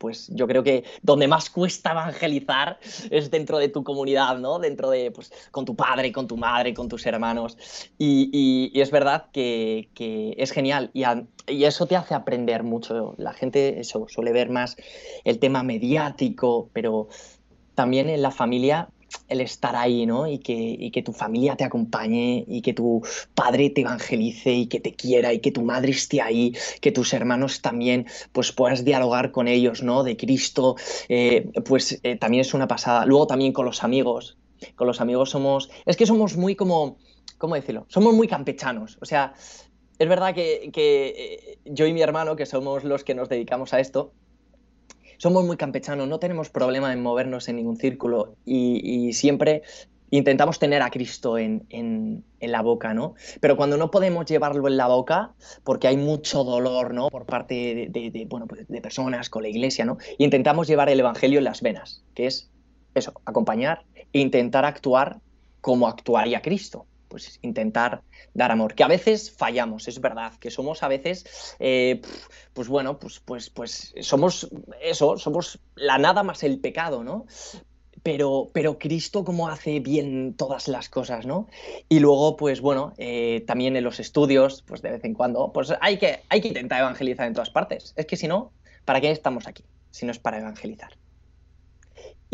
[0.02, 4.58] Pues yo creo que donde más cuesta evangelizar es dentro de tu comunidad, ¿no?
[4.58, 7.56] Dentro de, pues, con tu padre, con tu madre, con tus hermanos.
[7.98, 9.90] Y, es verdad que,
[10.36, 11.04] es genial y,
[11.46, 13.14] y eso te hace aprender mucho.
[13.16, 14.76] La gente eso, suele ver más
[15.22, 17.06] el tema mediático, pero
[17.76, 18.88] también en la familia
[19.28, 20.26] el estar ahí, ¿no?
[20.26, 23.02] Y que, y que tu familia te acompañe y que tu
[23.34, 27.12] padre te evangelice y que te quiera y que tu madre esté ahí, que tus
[27.12, 30.02] hermanos también, pues puedas dialogar con ellos, ¿no?
[30.02, 30.76] De Cristo,
[31.08, 33.06] eh, pues eh, también es una pasada.
[33.06, 34.36] Luego también con los amigos.
[34.76, 36.96] Con los amigos somos, es que somos muy como,
[37.38, 37.84] ¿cómo decirlo?
[37.88, 38.96] Somos muy campechanos.
[39.00, 39.34] O sea,
[39.98, 43.74] es verdad que, que eh, yo y mi hermano, que somos los que nos dedicamos
[43.74, 44.12] a esto,
[45.22, 49.62] somos muy campechanos, no tenemos problema en movernos en ningún círculo y, siempre
[50.10, 53.14] intentamos tener a Cristo en, la boca, ¿no?
[53.40, 55.32] Pero cuando no podemos llevarlo en la boca,
[55.62, 57.08] porque hay mucho dolor, ¿no?
[57.08, 59.98] Por parte de, bueno, pues de personas con la iglesia, ¿no?
[60.18, 62.50] intentamos llevar el Evangelio en las venas, que es
[62.96, 65.20] eso, acompañar e intentar actuar
[65.60, 66.86] como actuaría Cristo.
[67.12, 68.00] Pues intentar
[68.32, 72.00] dar amor, que a veces fallamos, es verdad, que somos a veces, eh,
[72.54, 74.48] pues bueno, pues, pues, pues somos
[74.80, 77.26] eso, somos la nada más el pecado, ¿no?
[78.02, 81.48] pero, pero Cristo cómo hace bien todas las cosas, ¿no?
[81.90, 85.74] Y luego, pues bueno, eh, también en los estudios, pues de vez en cuando, pues
[85.82, 87.92] hay que, hay que intentar evangelizar en todas partes.
[87.94, 88.52] Es que si no,
[88.86, 89.64] ¿para qué estamos aquí?
[89.90, 90.96] Si no es para evangelizar.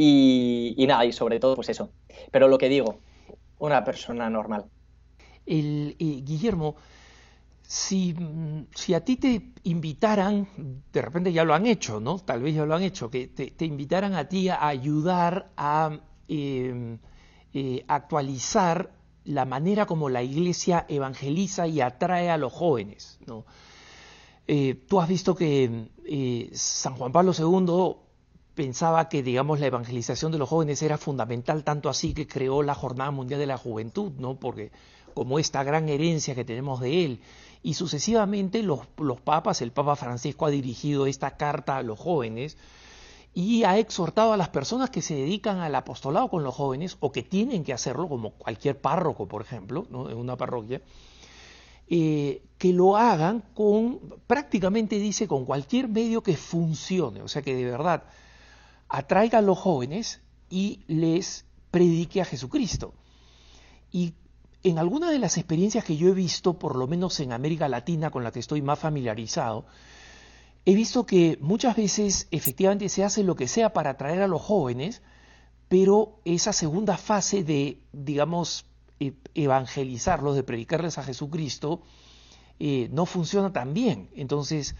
[0.00, 1.90] Y, nada, y sobre todo, pues eso.
[2.30, 3.00] Pero lo que digo,
[3.58, 4.66] una persona normal.
[5.46, 6.76] El, eh, Guillermo,
[7.62, 8.14] si,
[8.74, 10.48] si, a ti te invitaran,
[10.92, 12.18] de repente ya lo han hecho, ¿no?
[12.18, 16.98] Tal vez ya lo han hecho, que te, invitaran a ti a ayudar a em,
[17.52, 18.92] eh, actualizar
[19.24, 23.44] la manera como la iglesia evangeliza y atrae a los jóvenes, ¿no?
[24.46, 28.07] Eh, tú has visto que eh, San Juan Pablo II
[28.58, 32.74] pensaba que, digamos, la evangelización de los jóvenes era fundamental, tanto así que creó la
[32.74, 34.34] Jornada Mundial de la Juventud, ¿no?
[34.34, 34.72] Porque
[35.14, 37.20] como esta gran herencia que tenemos de él,
[37.62, 38.80] y sucesivamente los,
[39.22, 42.56] papas, el Papa Francisco ha dirigido esta carta a los jóvenes
[43.32, 47.12] y ha exhortado a las personas que se dedican al apostolado con los jóvenes o
[47.12, 50.82] que tienen que hacerlo, como cualquier párroco, por ejemplo, en una parroquia,
[51.88, 57.54] eh, que lo hagan con, prácticamente dice, con cualquier medio que funcione, o sea, que
[57.54, 58.02] de verdad
[58.88, 60.20] atraiga a los jóvenes
[60.50, 62.94] y les predique a Jesucristo.
[63.90, 64.14] Y
[64.62, 68.10] en alguna de las experiencias que yo he visto, por lo menos en América Latina,
[68.10, 69.66] con la que estoy más familiarizado,
[70.64, 74.42] he visto que muchas veces efectivamente se hace lo que sea para atraer a los
[74.42, 75.02] jóvenes,
[75.68, 78.66] pero esa segunda fase de, digamos,
[79.00, 81.82] e, evangelizarlos, de predicarles a Jesucristo,
[82.58, 84.10] eh, no funciona tan bien.
[84.16, 84.74] Entonces,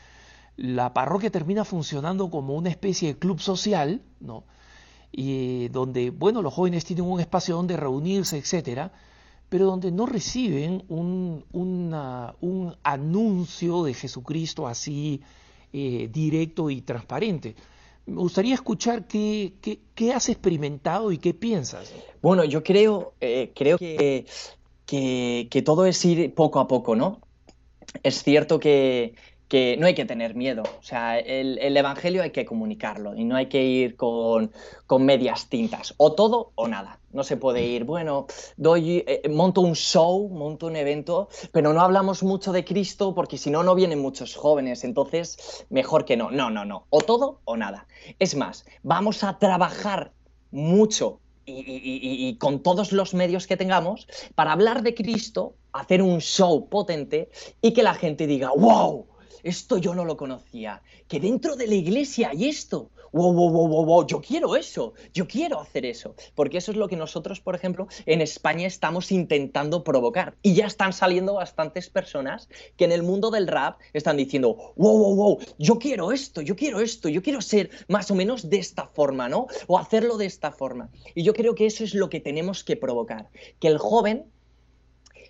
[0.59, 4.43] la parroquia termina funcionando como una especie de club social, ¿no?
[5.13, 8.93] Y, donde, bueno, los jóvenes tienen un espacio donde reunirse, etcétera,
[9.49, 15.23] pero donde no reciben un, un anuncio de Jesucristo así
[15.73, 17.55] eh, directo y transparente.
[18.07, 19.53] Me gustaría escuchar qué,
[19.95, 21.93] qué, has experimentado y qué piensas.
[22.21, 24.27] Bueno, yo creo, eh, creo que,
[24.87, 27.21] que, que, todo es ir poco a poco, ¿no?
[28.03, 29.15] Es cierto que,
[29.49, 30.63] que no hay que tener miedo.
[30.63, 34.53] O sea, el, Evangelio hay que comunicarlo y no hay que ir con,
[35.01, 35.95] medias tintas.
[35.97, 37.01] O todo o nada.
[37.11, 38.27] No se puede ir, bueno,
[38.59, 43.39] doy, eh, monto un show, monto un evento, pero no hablamos mucho de Cristo porque
[43.39, 44.85] si no, no vienen muchos jóvenes.
[44.85, 46.31] Entonces, mejor que no.
[46.31, 46.87] No, no, no.
[46.91, 47.87] O todo o nada.
[48.19, 50.13] Es más, vamos a trabajar
[50.51, 56.69] mucho y, con todos los medios que tengamos para hablar de Cristo, hacer un show
[56.69, 57.31] potente
[57.63, 59.07] y que la gente diga, wow,
[59.43, 62.91] esto yo no lo conocía, que dentro de la iglesia hay esto.
[63.11, 66.89] Wow, wow, wow, wow, yo quiero eso, yo quiero hacer eso, porque eso es lo
[66.89, 70.35] que nosotros, por ejemplo, en España estamos intentando provocar.
[70.43, 74.99] Y ya están saliendo bastantes personas que en el mundo del rap están diciendo, wow,
[74.99, 78.59] wow, wow, yo quiero esto, yo quiero esto, yo quiero ser más o menos de
[78.59, 79.47] esta forma, ¿no?
[79.69, 80.91] O hacerlo de esta forma.
[81.15, 84.27] Y yo creo que eso es lo que tenemos que provocar, que el joven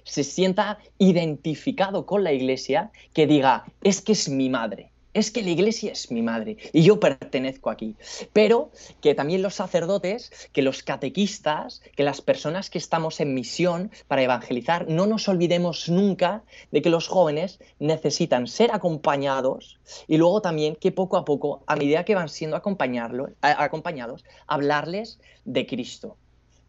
[0.04, 5.42] se sienta identificado con la iglesia, que diga, es que es mi madre, es que
[5.42, 7.96] la iglesia es mi madre y yo pertenezco aquí.
[8.32, 13.90] Pero que también los sacerdotes, que los catequistas, que las personas que estamos en misión
[14.06, 20.40] para evangelizar, no nos olvidemos nunca de que los jóvenes necesitan ser acompañados y luego
[20.40, 26.16] también que poco a poco, a medida que van siendo acompañados, hablarles de Cristo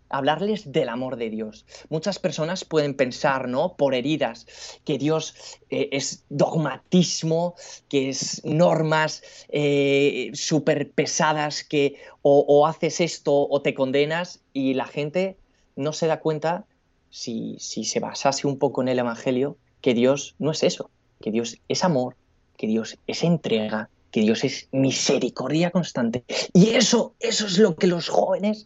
[0.10, 1.66] hablarles del amor de Dios.
[1.90, 3.76] Muchas personas pueden pensar, ¿no?
[3.76, 4.48] Por heridas,
[4.84, 5.36] que Dios
[5.70, 7.56] eh, es dogmatismo,
[7.88, 14.86] que es normas eh, súper pesadas, que o, haces esto o te condenas y la
[14.86, 15.38] gente
[15.76, 16.66] no se da cuenta,
[17.10, 20.90] si, si se basase un poco en el Evangelio, que Dios no es eso,
[21.22, 22.16] que Dios es amor,
[22.58, 26.24] que Dios es entrega, que Dios es misericordia constante.
[26.54, 28.66] Y eso, eso es lo que los jóvenes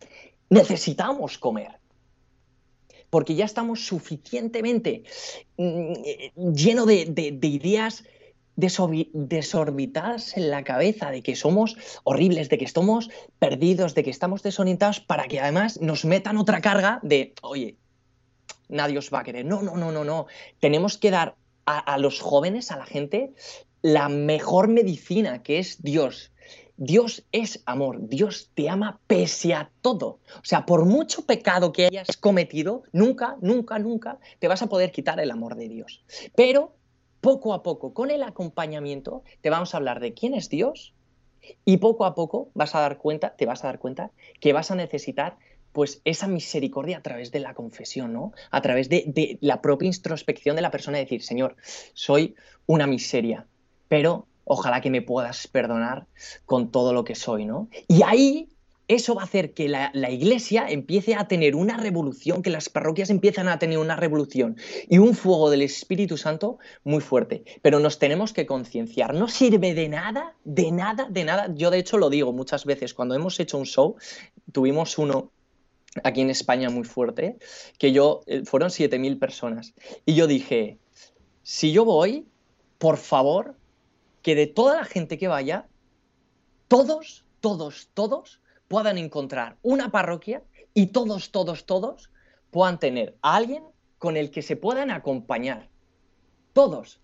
[0.54, 1.80] necesitamos comer.
[3.10, 5.04] Porque ya estamos suficientemente
[5.58, 5.94] mm,
[6.54, 8.04] llenos de, ideas
[8.56, 14.44] desorbitadas en la cabeza, de que somos horribles, de que estamos perdidos, de que estamos
[14.44, 17.78] desorientados, para que además nos metan otra carga de, oye,
[18.70, 19.46] nadie os va a querer.
[19.46, 20.28] No, no, no, no, no.
[20.60, 21.36] Tenemos que dar
[21.66, 23.34] a los jóvenes, a la gente,
[23.82, 26.34] la mejor medicina, que es Dios.
[26.78, 30.20] Dios es amor, Dios te ama pese a todo.
[30.36, 34.92] O sea, por mucho pecado que hayas cometido, nunca, nunca, nunca te vas a poder
[34.92, 36.04] quitar el amor de Dios.
[36.36, 36.76] Pero
[37.22, 40.94] poco a poco, con el acompañamiento, te vamos a hablar de quién es Dios
[41.64, 44.72] y poco a poco vas a dar cuenta, te vas a dar cuenta que vas
[44.72, 45.38] a necesitar
[45.74, 48.32] pues esa misericordia a través de la confesión, ¿no?
[48.52, 51.56] A través de, de la propia introspección de la persona, decir, Señor,
[51.94, 52.36] soy
[52.68, 53.48] una miseria,
[53.88, 56.08] pero ojalá que me puedas perdonar
[56.46, 57.70] con todo lo que soy, ¿no?
[57.88, 58.50] Y ahí
[58.88, 63.10] eso va a hacer que la, iglesia empiece a tener una revolución, que las parroquias
[63.10, 64.58] empiezan a tener una revolución
[64.90, 67.44] y un fuego del Espíritu Santo muy fuerte.
[67.62, 71.54] Pero nos tenemos que concienciar, no sirve de nada, de nada, de nada.
[71.56, 73.96] Yo de hecho lo digo muchas veces, cuando hemos hecho un show,
[74.52, 75.32] tuvimos uno
[76.04, 77.38] aquí en España muy fuerte,
[77.78, 79.74] que yo, eh, fueron 7.000 personas.
[80.06, 80.78] Y yo dije,
[81.44, 82.26] si yo voy,
[82.80, 83.56] por favor,
[84.24, 85.68] que de toda la gente que vaya,
[86.68, 90.42] todos, todos, todos puedan encontrar una parroquia
[90.74, 92.10] y todos, todos, todos
[92.50, 93.64] puedan tener a alguien
[94.00, 95.70] con el que se puedan acompañar.
[96.54, 97.00] Todos.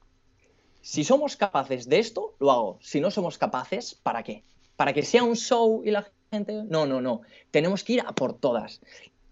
[0.82, 2.80] Si somos capaces de esto, lo hago.
[2.82, 4.43] Si no somos capaces, ¿para qué?
[4.78, 6.63] ¿Para que sea un show y la gente?
[6.70, 7.22] No, no, no.
[7.51, 8.80] Tenemos que ir a por todas.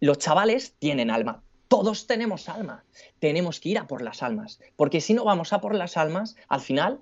[0.02, 1.42] Los chavales tienen alma.
[1.70, 2.84] Todos tenemos alma.
[3.20, 4.60] Tenemos que ir a por las almas.
[4.76, 7.02] Porque si no vamos a por las almas, al final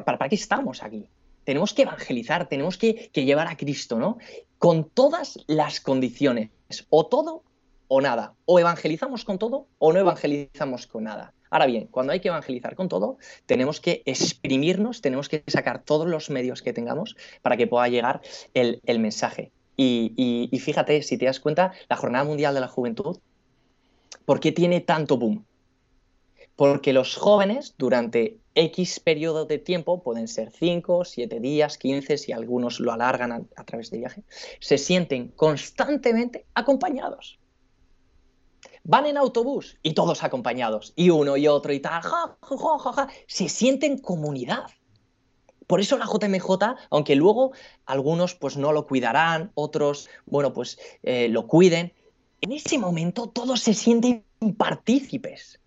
[0.00, 1.08] ¿Para, qué estamos aquí?
[1.44, 4.18] Tenemos que evangelizar, tenemos que, llevar a Cristo, ¿no?
[4.58, 6.50] Con todas las condiciones,
[6.88, 7.42] o todo
[7.88, 8.34] o nada.
[8.46, 11.34] O evangelizamos con todo o no evangelizamos con nada.
[11.50, 16.08] Ahora bien, cuando hay que evangelizar con todo, tenemos que exprimirnos, tenemos que sacar todos
[16.08, 18.22] los medios que tengamos para que pueda llegar
[18.54, 19.52] el, mensaje.
[19.76, 23.18] Y, y, fíjate, si te das cuenta, la Jornada Mundial de la Juventud,
[24.24, 25.44] ¿por qué tiene tanto boom?
[26.56, 32.32] Porque los jóvenes durante X periodo de tiempo, pueden ser 5, 7 días, 15, si
[32.32, 34.22] algunos lo alargan a, través de viaje,
[34.60, 37.38] se sienten constantemente acompañados.
[38.84, 43.08] Van en autobús y todos acompañados, y uno y otro y tal, ja, ja, ja,
[43.26, 44.66] se sienten comunidad.
[45.66, 47.52] Por eso la JMJ, aunque luego
[47.86, 51.94] algunos pues no lo cuidarán, otros, bueno, pues eh, lo cuiden,
[52.40, 54.24] en ese momento todos se sienten
[54.58, 55.61] partícipes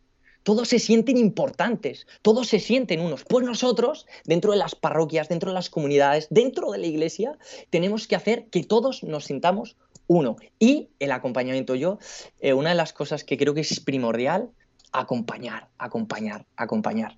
[0.46, 3.24] todos se sienten importantes, todos se sienten unos.
[3.24, 7.36] Pues nosotros, dentro de las parroquias, dentro de las comunidades, dentro de la iglesia,
[7.72, 9.76] tenemos que hacer que todos nos sintamos
[10.06, 10.36] uno.
[10.60, 11.98] Y el acompañamiento, yo,
[12.40, 14.52] eh, una de las cosas que creo que es primordial,
[14.92, 17.18] acompañar, acompañar, acompañar,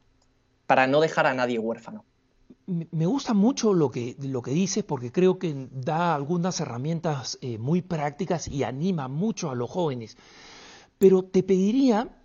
[0.65, 2.05] para no dejar a nadie huérfano.
[2.65, 7.57] Me gusta mucho lo que, lo que dices porque creo que da algunas herramientas eh,
[7.57, 10.15] muy prácticas y anima mucho a los jóvenes.
[10.97, 12.16] Pero te pediría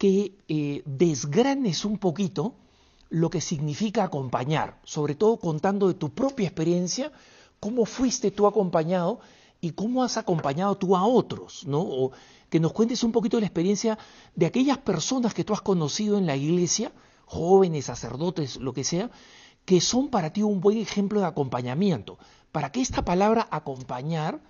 [0.00, 2.54] que eh, desgranes un poquito
[3.10, 7.12] lo que significa acompañar, sobre todo contando de tu propia experiencia,
[7.60, 9.20] cómo fuiste tú acompañado
[9.60, 11.82] y cómo has acompañado tú a otros, ¿no?
[11.82, 12.12] O
[12.48, 13.98] que nos cuentes un poquito de la experiencia
[14.34, 16.92] de aquellas personas que tú has conocido en la iglesia,
[17.26, 19.10] jóvenes, sacerdotes, lo que sea,
[19.66, 22.16] que son para ti un buen ejemplo de acompañamiento,
[22.52, 24.40] para que esta palabra acompañar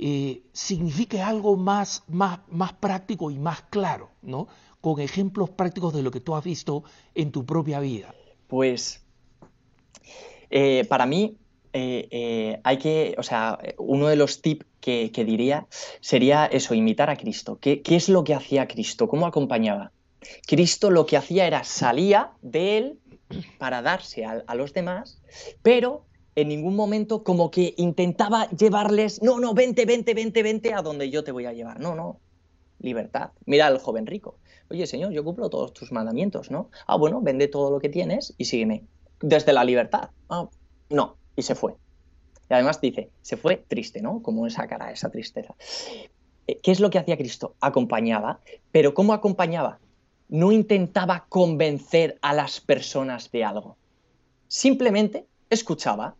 [0.00, 4.48] eh, signifique algo más, más, más práctico y más claro, ¿no?
[4.80, 8.14] Con ejemplos prácticos de lo que tú has visto en tu propia vida?
[8.48, 9.02] Pues
[10.50, 11.36] eh, para mí
[11.72, 15.66] eh, eh, hay que, o sea, uno de los tips que, diría
[16.00, 17.58] sería eso, imitar a Cristo.
[17.60, 19.08] ¿Qué, es lo que hacía Cristo?
[19.08, 19.92] ¿Cómo acompañaba?
[20.46, 22.98] Cristo lo que hacía era salía de él
[23.58, 25.22] para darse a, a los demás,
[25.62, 26.04] pero
[26.34, 31.10] en ningún momento como que intentaba llevarles, no, no, vente, vente, vente, vente a donde
[31.10, 31.80] yo te voy a llevar.
[31.80, 32.20] No, no,
[32.80, 33.30] libertad.
[33.46, 34.38] Mira al joven rico
[34.70, 36.70] oye Señor, yo cumplo todos tus mandamientos, ¿no?
[36.86, 38.84] Ah, bueno, vende todo lo que tienes y sígueme.
[39.20, 40.10] Desde la libertad.
[40.28, 40.48] Ah,
[40.88, 41.74] no, y se fue.
[42.48, 44.22] Y además dice, se fue triste, ¿no?
[44.22, 45.54] Como esa cara, esa tristeza.
[46.46, 47.54] Eh, ¿Qué es lo que hacía Cristo?
[47.60, 48.40] Acompañaba,
[48.72, 49.78] pero ¿cómo acompañaba?
[50.28, 53.76] No intentaba convencer a las personas de algo.
[54.48, 56.14] Simplemente escuchaba,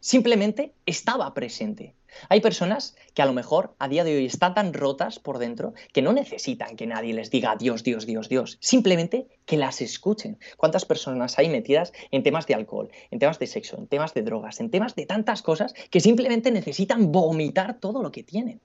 [0.00, 1.94] simplemente estaba presente.
[2.28, 5.74] Hay personas que a lo mejor a día de hoy están tan rotas por dentro
[5.92, 8.58] que no necesitan que nadie les diga Dios, Dios, Dios, Dios.
[8.60, 10.38] Simplemente que las escuchen.
[10.56, 14.22] ¿Cuántas personas hay metidas en temas de alcohol, en temas de sexo, en temas de
[14.22, 18.60] drogas, en temas de tantas cosas que simplemente necesitan vomitar todo lo que tienen?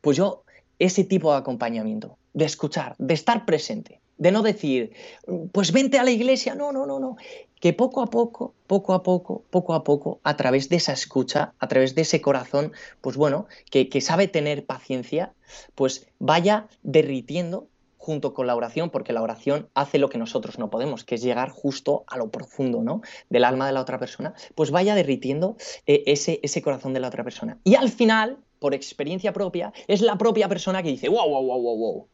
[0.00, 0.44] Pues yo,
[0.78, 4.92] ese tipo de acompañamiento, de escuchar, de estar presente, de no decir,
[5.52, 7.16] pues vente a la iglesia, no, no, no, no,
[7.66, 11.52] que poco a poco, poco a poco, poco a poco, a través de esa escucha,
[11.58, 15.34] a través de ese corazón, pues bueno, que, sabe tener paciencia,
[15.74, 17.66] pues vaya derritiendo
[17.98, 21.22] junto con la oración, porque la oración hace lo que nosotros no podemos, que es
[21.22, 23.00] llegar justo a lo profundo ¿no?
[23.30, 25.56] del alma de la otra persona, pues vaya derritiendo
[25.88, 27.58] eh, ese, ese corazón de la otra persona.
[27.64, 31.60] Y al final, por experiencia propia, es la propia persona que dice, wow, wow, wow,
[31.60, 32.08] wow, wow,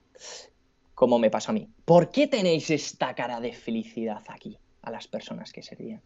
[0.95, 1.69] como me pasa a mí.
[1.85, 6.03] ¿Por qué tenéis esta cara de felicidad aquí a las personas que servían?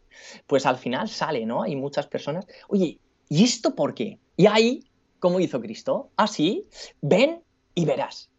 [0.47, 1.62] Pues al final sale, ¿no?
[1.62, 4.18] Hay muchas personas, oye, ¿y esto por qué?
[4.37, 4.85] Y ahí,
[5.18, 6.11] ¿cómo hizo Cristo?
[6.16, 6.66] Así,
[7.01, 7.43] ven
[7.74, 8.31] y verás.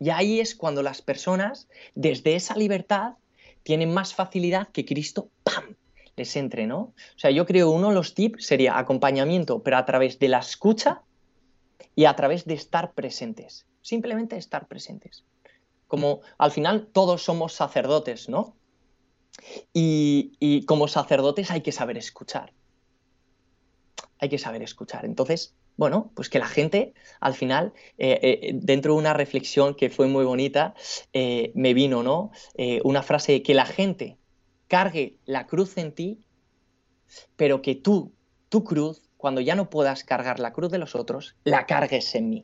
[0.00, 3.14] Y ahí es cuando las personas, desde esa libertad,
[3.62, 5.76] tienen más facilidad que Cristo, ¡pam!,
[6.16, 6.78] les entre, ¿no?
[6.80, 10.38] O sea, yo creo uno de los tips sería acompañamiento, pero a través de la
[10.38, 11.02] escucha
[11.94, 13.66] y a través de estar presentes.
[13.82, 15.24] Simplemente estar presentes.
[15.86, 18.57] Como al final todos somos sacerdotes, ¿no?
[19.72, 22.52] Y, como sacerdotes hay que saber escuchar.
[24.18, 25.04] Hay que saber escuchar.
[25.04, 29.90] Entonces, bueno, pues que la gente al final, eh, eh, dentro de una reflexión que
[29.90, 30.74] fue muy bonita,
[31.12, 32.32] eh, me vino, ¿no?
[32.82, 34.18] una frase de que la gente
[34.66, 36.18] cargue la cruz en ti,
[37.36, 38.12] pero que tú,
[38.48, 42.28] tu cruz, cuando ya no puedas cargar la cruz de los otros, la cargues en
[42.28, 42.42] mí.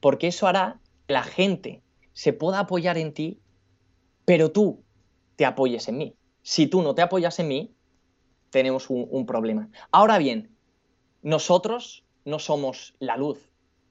[0.00, 1.82] Porque eso hará que la gente
[2.12, 3.40] se pueda apoyar en ti,
[4.24, 4.84] pero tú
[5.38, 6.16] te apoyes en mí.
[6.42, 7.74] Si tú no te apoyas en mí,
[8.50, 9.70] tenemos un problema.
[9.92, 10.50] Ahora bien,
[11.22, 13.38] nosotros no somos la luz.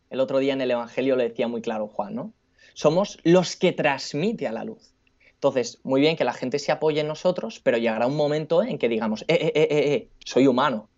[0.10, 2.34] El otro día en el Evangelio le decía muy claro Juan, ¿no?
[2.74, 4.94] Somos los que transmite a la luz.
[5.32, 8.78] Entonces, muy bien que la gente se apoye en nosotros, pero llegará un momento en
[8.78, 10.90] que digamos, eh, eh, eh, eh, eh soy humano,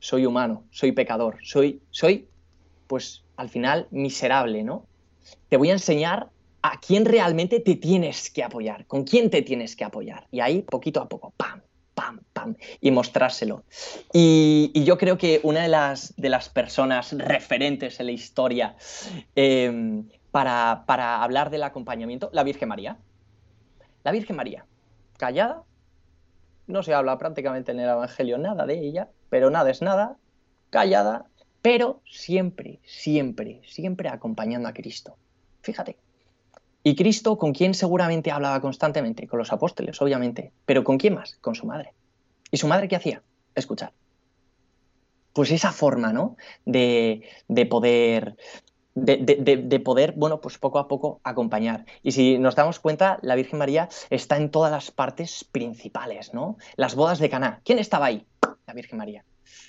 [0.00, 2.28] soy humano, soy pecador, soy, soy,
[2.88, 4.88] pues al final, miserable, ¿no?
[5.48, 6.30] Te voy a enseñar
[6.64, 10.26] a quién realmente te tienes que apoyar, con quién te tienes que apoyar.
[10.30, 11.60] Y ahí, poquito a poco, ¡pam!
[11.94, 13.64] pam, pam, y mostrárselo.
[14.12, 18.76] Y, yo creo que una de las, de las personas referentes en la historia
[19.36, 22.96] em, para, para hablar del acompañamiento, la Virgen María.
[24.02, 24.64] La Virgen María,
[25.18, 25.64] callada,
[26.66, 30.16] no se habla prácticamente en el Evangelio nada de ella, pero nada es nada,
[30.70, 31.26] callada,
[31.60, 35.18] pero siempre, siempre, siempre acompañando a Cristo.
[35.60, 35.98] Fíjate,
[36.86, 39.26] y Cristo, ¿con quién seguramente hablaba constantemente?
[39.26, 40.52] Con los apóstoles, obviamente.
[40.66, 41.36] ¿Pero con quién más?
[41.40, 41.94] Con su madre.
[42.50, 43.22] ¿Y su madre qué hacía?
[43.54, 43.94] Escuchar.
[45.32, 46.36] Pues esa forma, ¿no?
[46.66, 47.22] De,
[47.70, 48.36] poder.
[48.94, 51.86] De, poder, bueno, pues poco a poco acompañar.
[52.02, 56.58] Y si nos damos cuenta, la Virgen María está en todas las partes principales, ¿no?
[56.76, 57.62] Las bodas de Caná.
[57.64, 58.26] ¿Quién estaba ahí?
[58.66, 59.24] La Virgen María.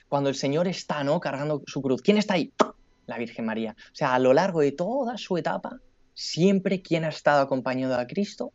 [0.09, 1.21] Cuando el Señor está, ¿no?
[1.21, 2.01] Cargando su cruz.
[2.01, 2.51] ¿Quién está ahí?
[3.05, 3.73] La Virgen María.
[3.79, 5.79] O sea, a lo largo de toda su etapa,
[6.15, 8.51] siempre quien ha estado acompañado a Cristo,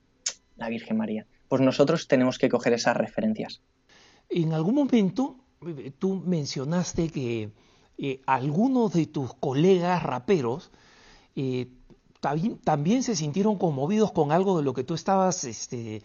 [0.56, 1.26] la Virgen María.
[1.48, 3.60] Pues nosotros tenemos que coger esas referencias.
[4.28, 5.36] En algún momento
[5.66, 7.50] eh, tú mencionaste que
[7.98, 10.70] eh, algunos de tus colegas raperos
[11.36, 11.68] eh,
[12.20, 16.02] también, se sintieron conmovidos con algo de lo que tú estabas este,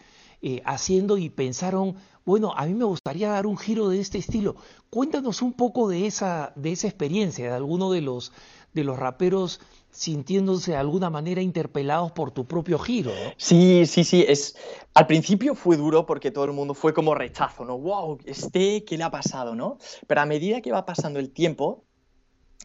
[0.64, 1.95] haciendo y pensaron,
[2.26, 4.56] bueno, a mí me gustaría dar un giro de este estilo.
[4.89, 8.32] Cuéntanos un poco de esa, de esa experiencia, de alguno de los,
[8.74, 9.60] de los raperos
[9.96, 13.12] sintiéndose de alguna manera interpelados por tu propio giro.
[13.38, 14.26] Sí, sí, sí.
[14.28, 14.58] Es...
[14.93, 17.78] Al principio fue duro porque todo el mundo fue como rechazo, ¿no?
[17.78, 18.20] ¡Wow!
[18.26, 19.78] Este, ¿qué le ha pasado, no?
[20.06, 21.86] Pero a medida que va pasando el tiempo,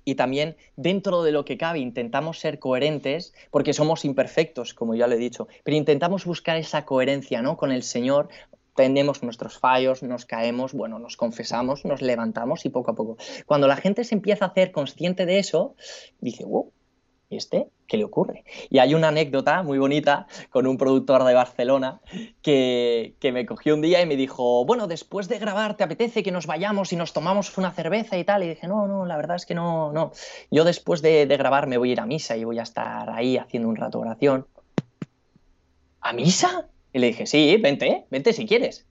[0.04, 5.06] y también dentro de lo que cabe intentamos ser coherentes, porque somos imperfectos, como ya
[5.06, 7.56] lo he dicho, pero intentamos buscar esa coherencia ¿no?
[7.56, 8.28] con el Señor.
[8.74, 13.18] Tenemos nuestros fallos, nos caemos, bueno, nos confesamos, nos levantamos y poco a poco.
[13.44, 15.74] Cuando la gente se empieza a hacer consciente de eso,
[16.20, 16.72] dice, wow,
[17.30, 18.44] ¿y este qué le ocurre?
[18.68, 22.00] Y hay una anécdota muy bonita con un productor de Barcelona
[22.42, 26.32] que, me cogió un día y me dijo, bueno, después de grabar, ¿te apetece que
[26.32, 28.42] nos vayamos y nos tomamos una cerveza y tal?
[28.42, 30.12] Y dije, no, no, la verdad es que no, no.
[30.50, 33.08] Yo después de, de grabar me voy a ir a misa y voy a estar
[33.10, 34.46] ahí haciendo un rato oración.
[36.00, 36.68] ¿A misa?
[36.92, 38.86] Y le dije, sí, vente, vente si quieres.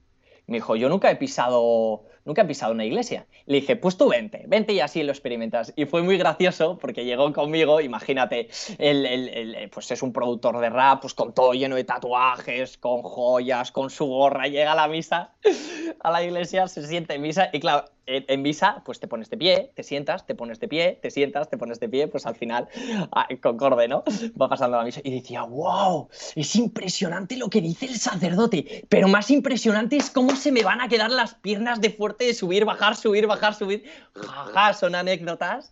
[0.47, 3.25] Me dijo, yo nunca he pisado nunca he pisado una iglesia.
[3.47, 5.73] Le dije, pues tú vente, vente y así lo experimentas.
[5.75, 11.01] Y fue muy gracioso porque llegó conmigo, imagínate, él, pues es un productor de rap,
[11.01, 15.33] pues con todo lleno de tatuajes, con joyas, con su gorra, llega a la misa,
[16.01, 19.37] a la iglesia, se siente en misa y claro, en misa, pues te pones de
[19.37, 22.35] pie, te sientas, te pones de pie, te sientas, te pones de pie, pues al
[22.35, 22.67] final,
[23.11, 24.03] ah, concorde, ¿no?
[24.39, 29.07] Va pasando la misa y decía, wow, es impresionante lo que dice el sacerdote, pero
[29.07, 32.65] más impresionante es cómo se me van a quedar las piernas de fuerte de subir,
[32.65, 33.83] bajar, subir, bajar, subir.
[34.15, 35.71] Jaja, son anécdotas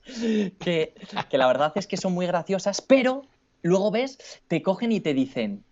[0.59, 0.93] que,
[1.29, 3.25] que la verdad es que son muy graciosas, pero
[3.63, 5.63] luego ves, te cogen y te dicen,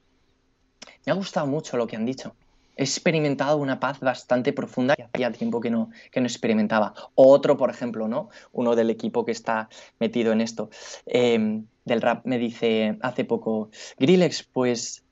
[1.05, 2.35] me ha gustado mucho lo que han dicho.
[2.75, 6.93] He experimentado una paz bastante profunda que hacía tiempo que no, que no experimentaba.
[7.15, 8.29] Otro, por ejemplo, ¿no?
[8.51, 9.69] Uno del equipo que está
[9.99, 10.69] metido en esto,
[11.05, 15.03] em, del rap, me dice hace poco, Grillex, pues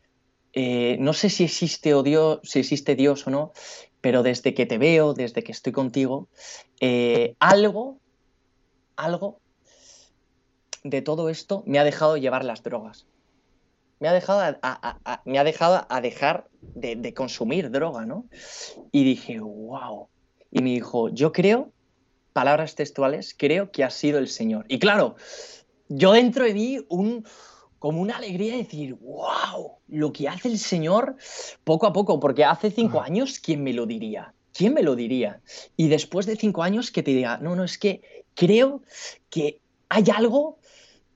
[0.54, 3.54] eh, no sé si existe, Dios, si existe Dios o no,
[4.02, 6.28] pero desde que te veo, desde que estoy contigo,
[6.80, 8.00] eh, algo,
[8.96, 9.40] algo
[10.84, 13.06] de todo esto me ha dejado llevar las drogas
[14.04, 18.26] me ha dejado a, me ha dejado a dejar de, consumir droga, ¿no?
[18.92, 20.10] Y dije, wow.
[20.52, 21.72] Y me dijo, yo creo,
[22.34, 24.66] palabras textuales, creo que ha sido el Señor.
[24.68, 25.16] Y claro,
[25.88, 27.26] yo dentro de mí un,
[27.80, 31.16] como una alegría de decir, wow, lo que hace el Señor
[31.64, 34.34] poco a poco, porque hace cinco años, ¿quién me lo diría?
[34.52, 35.42] ¿Quién me lo diría?
[35.78, 38.82] Y después de cinco años que te diga, no, no, es que creo
[39.30, 40.60] que hay algo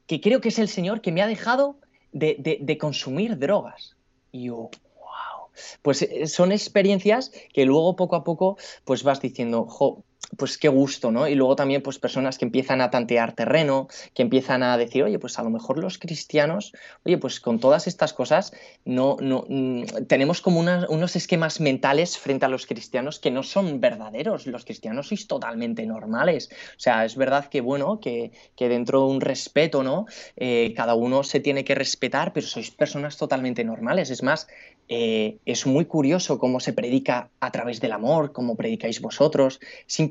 [0.05, 1.81] que creo que es el Señor que me ha dejado
[2.17, 3.95] de, consumir drogas.
[4.31, 4.55] Y yo,
[4.99, 5.49] wow.
[5.81, 10.03] Pues eh, son experiencias que luego poco a poco pues vas diciendo, jo,
[10.35, 11.27] pues qué gusto, ¿no?
[11.27, 15.19] Y luego también pues personas que empiezan a tantear terreno, que empiezan a decir, oye,
[15.19, 16.73] pues a lo mejor los cristianos,
[17.05, 18.51] oye, pues con todas estas cosas
[18.83, 23.79] no, no mm, tenemos como unos esquemas mentales frente a los cristianos que no son
[23.79, 24.47] verdaderos.
[24.47, 26.49] Los cristianos sois totalmente normales.
[26.51, 30.05] O sea, es verdad que, bueno, que, dentro de un respeto, ¿no?
[30.35, 34.09] Eh, cada uno se tiene que respetar, pero sois personas totalmente normales.
[34.09, 34.47] Es más,
[34.89, 39.59] eh, es muy curioso cómo se predica a través del amor, cómo predicáis vosotros,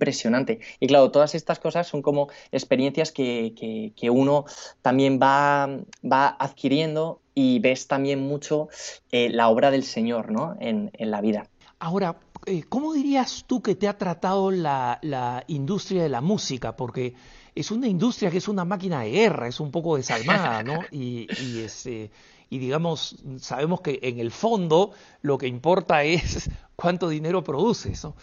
[0.07, 0.61] impresionante.
[0.78, 4.44] Y claro, todas estas cosas son como experiencias que, uno
[4.82, 5.68] también va,
[6.04, 8.68] va, adquiriendo y ves también mucho
[9.11, 10.57] eh, la obra del Señor ¿no?
[10.61, 11.48] en, la vida.
[11.80, 16.76] Ahora, eh, ¿cómo dirías tú que te ha tratado la, industria de la música?
[16.76, 17.14] Porque
[17.54, 20.80] es una industria que es una máquina de guerra, es un poco desalmada, ¿no?
[20.92, 22.11] Y, y este,
[22.48, 28.04] y digamos, sabemos que en el fondo lo que importa es cuánto dinero produces.
[28.04, 28.14] ¿no?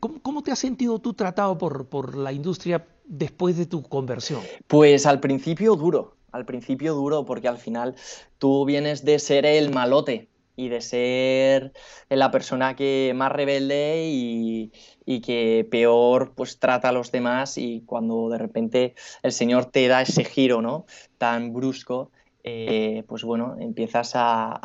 [0.00, 4.42] ¿Cómo, te has sentido tú tratado por, por la industria después de tu conversión?
[4.66, 7.94] Pues al principio duro, al principio duro, porque al final
[8.38, 11.72] tú vienes de ser el malote y de ser
[12.08, 14.72] la persona que más rebelde y,
[15.04, 19.88] y, que peor pues trata a los demás y cuando de repente el Señor te
[19.88, 20.86] da ese giro ¿no?
[21.18, 22.12] tan brusco
[22.46, 24.60] eh, pues bueno, empiezas a,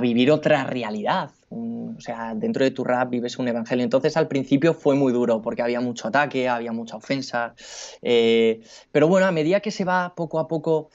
[0.00, 1.30] vivir otra realidad.
[1.50, 3.84] o sea, dentro de tu rap vives un evangelio.
[3.84, 7.54] Entonces al principio fue muy duro porque había mucho ataque, había mucha ofensa.
[8.00, 10.88] Eh, pero bueno, a medida que se va poco a poco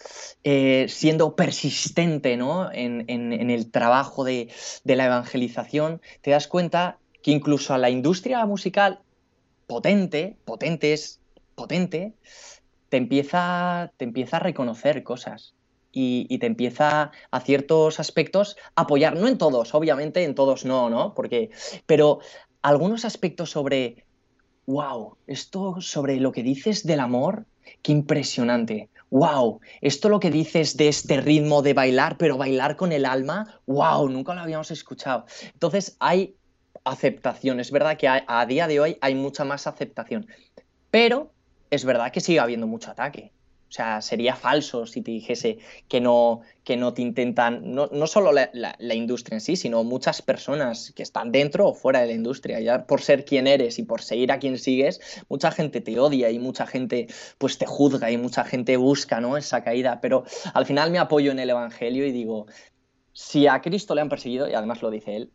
[0.44, 2.72] eh, siendo persistente ¿no?
[2.74, 4.50] en, el trabajo de,
[4.86, 9.02] la evangelización, te das cuenta que incluso a la industria musical
[9.68, 11.20] potente, potente es
[11.56, 12.14] potente,
[12.94, 15.56] te empieza, te empieza a reconocer cosas
[15.92, 21.16] y, te empieza a ciertos aspectos apoyar, no en todos, obviamente en todos no, ¿no?
[21.16, 21.50] Porque,
[21.88, 22.20] pero
[22.62, 24.06] algunos aspectos sobre,
[24.68, 27.48] wow, esto sobre lo que dices del amor,
[27.82, 28.92] qué impresionante.
[29.10, 33.60] Wow, esto lo que dices de este ritmo de bailar, pero bailar con el alma,
[33.66, 35.26] wow, nunca lo habíamos escuchado.
[35.52, 36.36] Entonces hay
[36.84, 40.28] aceptación, es verdad que a día de hoy hay mucha más aceptación,
[40.92, 41.33] pero
[41.74, 43.32] es verdad que sigue habiendo mucho ataque.
[43.74, 45.58] O sea, sería falso si te dijese
[45.88, 50.22] que no, que no te intentan, no, no solo la, industria en sí, sino muchas
[50.22, 52.60] personas que están dentro o fuera de la industria.
[52.60, 56.30] Ya por ser quien eres y por seguir a quien sigues, mucha gente te odia
[56.30, 57.08] y mucha gente
[57.40, 59.38] pues te juzga y mucha gente busca ¿no?
[59.38, 60.00] esa caída.
[60.02, 62.46] Pero al final me apoyo en el Evangelio y digo,
[63.12, 65.32] si a Cristo le han perseguido, y además lo dice él,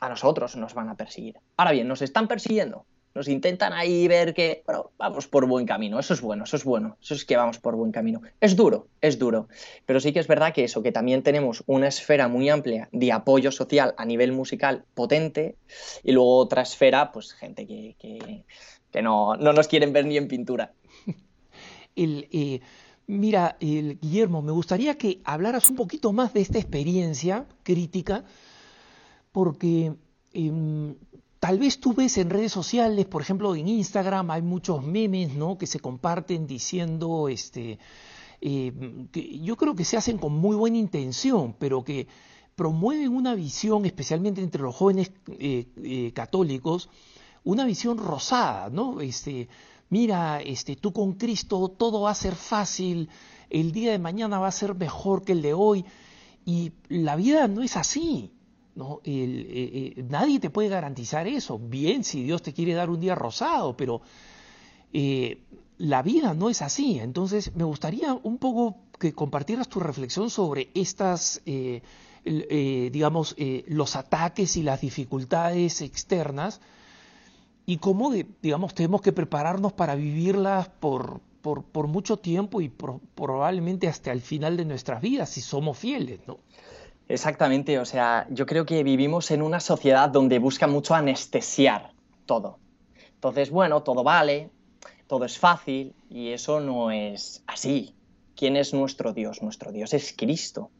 [0.00, 1.40] a nosotros nos van a perseguir.
[1.56, 2.86] Ahora bien, ¿nos están persiguiendo?
[3.14, 6.64] Nos intentan ahí ver que, bueno, vamos por buen camino, eso es bueno, eso es
[6.64, 8.22] bueno, eso es que vamos por buen camino.
[8.40, 9.48] Es duro, es duro,
[9.84, 13.12] pero sí que es verdad que eso, que también tenemos una esfera muy amplia de
[13.12, 15.56] apoyo social a nivel musical potente
[16.02, 20.28] y luego otra esfera, pues gente que, que, no, no, nos quieren ver ni en
[20.28, 20.72] pintura.
[21.94, 22.60] El, eh,
[23.06, 28.24] mira, el, Guillermo, me gustaría que hablaras un poquito más de esta experiencia crítica,
[29.30, 29.92] porque...
[30.32, 30.94] Em,
[31.42, 35.58] Tal vez tú ves en redes sociales, por ejemplo en Instagram, hay muchos memes ¿no?
[35.58, 37.80] que se comparten diciendo, este,
[38.40, 38.72] eh,
[39.10, 42.06] que yo creo que se hacen con muy buena intención, pero que
[42.54, 46.88] promueven una visión, especialmente entre los jóvenes eh, eh, católicos,
[47.42, 49.00] una visión rosada, ¿no?
[49.00, 49.48] Este,
[49.90, 53.10] mira, este, tú con Cristo todo va a ser fácil,
[53.50, 55.84] el día de mañana va a ser mejor que el de hoy,
[56.46, 58.30] y la vida no es así.
[58.74, 59.00] ¿No?
[59.04, 61.58] Eh, eh, nadie te puede garantizar eso.
[61.58, 64.02] Bien, si Dios te quiere dar un día rosado, pero
[64.92, 65.42] eh,
[65.78, 66.98] la vida no es así.
[66.98, 71.82] Entonces, me gustaría un poco que compartieras tu reflexión sobre estas, eh,
[72.92, 73.34] digamos,
[73.66, 76.60] los ataques y las dificultades externas
[77.66, 78.12] y cómo,
[78.42, 84.56] digamos, tenemos que prepararnos para vivirlas por, por, mucho tiempo y probablemente hasta el final
[84.56, 86.38] de nuestras vidas, si somos fieles, ¿no?
[87.08, 91.92] Exactamente, o sea, yo creo que vivimos en una sociedad donde busca mucho anestesiar
[92.26, 92.58] todo.
[93.14, 94.50] Entonces, bueno, todo vale,
[95.06, 97.94] todo es fácil y eso no es así.
[98.34, 99.42] ¿Quién es nuestro Dios?
[99.42, 100.70] Nuestro Dios es Cristo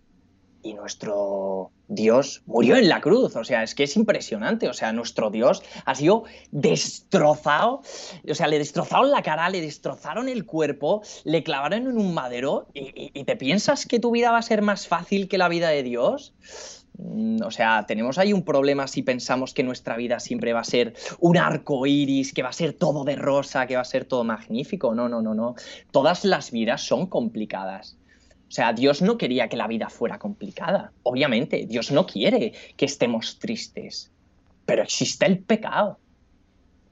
[0.62, 3.36] y nuestro Dios murió en la cruz.
[3.36, 4.68] O sea, es que es impresionante.
[4.68, 7.82] O sea, nuestro Dios ha sido destrozado.
[8.28, 12.68] O sea, le destrozaron la cara, le destrozaron el cuerpo, le clavaron en un madero.
[12.74, 15.82] ¿Y, te piensas que tu vida va a ser más fácil que la vida de
[15.82, 16.34] Dios?
[16.98, 20.64] Mm, o sea, tenemos ahí un problema si pensamos que nuestra vida siempre va a
[20.64, 24.04] ser un arco iris, que va a ser todo de rosa, que va a ser
[24.04, 24.94] todo magnífico.
[24.94, 25.54] No, no, no, no.
[25.90, 27.96] Todas las vidas son complicadas.
[28.52, 30.92] O sea, Dios no quería que la vida fuera complicada.
[31.04, 34.12] Obviamente, Dios no quiere que estemos tristes.
[34.66, 35.98] Pero existe el pecado.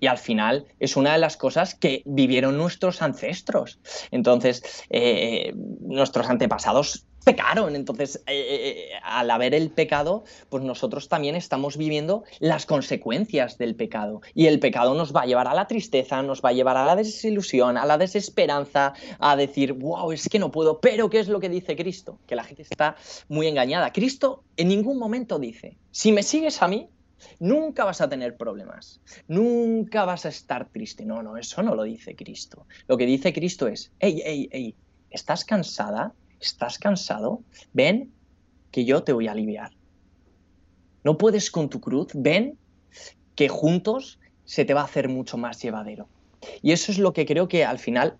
[0.00, 3.78] Y al final es una de las cosas que vivieron nuestros ancestros.
[4.10, 7.76] Entonces, eh, nuestros antepasados pecaron.
[7.76, 13.74] Entonces, eh, eh, al haber el pecado, pues nosotros también estamos viviendo las consecuencias del
[13.74, 14.20] pecado.
[14.34, 16.86] Y el pecado nos va a llevar a la tristeza, nos va a llevar a
[16.86, 20.80] la desilusión, a la desesperanza, a decir, wow, es que no puedo.
[20.80, 22.18] Pero, ¿qué es lo que dice Cristo?
[22.26, 22.96] Que la gente está
[23.28, 23.92] muy engañada.
[23.92, 26.88] Cristo en ningún momento dice, si me sigues a mí,
[27.38, 31.04] Nunca vas a tener problemas, nunca vas a estar triste.
[31.04, 32.66] No, no, eso no lo dice Cristo.
[32.88, 34.74] Lo que dice Cristo es, hey, hey, hey,
[35.10, 36.14] ¿estás cansada?
[36.40, 37.42] ¿Estás cansado?
[37.72, 38.12] Ven
[38.70, 39.72] que yo te voy a aliviar.
[41.04, 42.58] No puedes con tu cruz, ven
[43.34, 46.08] que juntos se te va a hacer mucho más llevadero.
[46.62, 48.16] Y eso es lo que creo que al final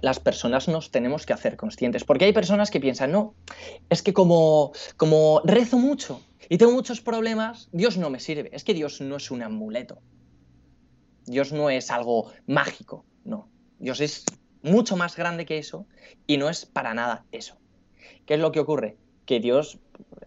[0.00, 2.04] las personas nos tenemos que hacer conscientes.
[2.04, 3.34] Porque hay personas que piensan, no,
[3.90, 8.50] es que como, como rezo mucho y tengo muchos problemas, Dios no me sirve.
[8.52, 10.00] Es que Dios no es un amuleto.
[11.24, 13.48] Dios no es algo mágico, no.
[13.78, 14.24] Dios es
[14.62, 15.86] mucho más grande que eso
[16.26, 17.56] y no es para nada eso.
[18.26, 18.96] ¿Qué es lo que ocurre?
[19.26, 19.78] Que Dios,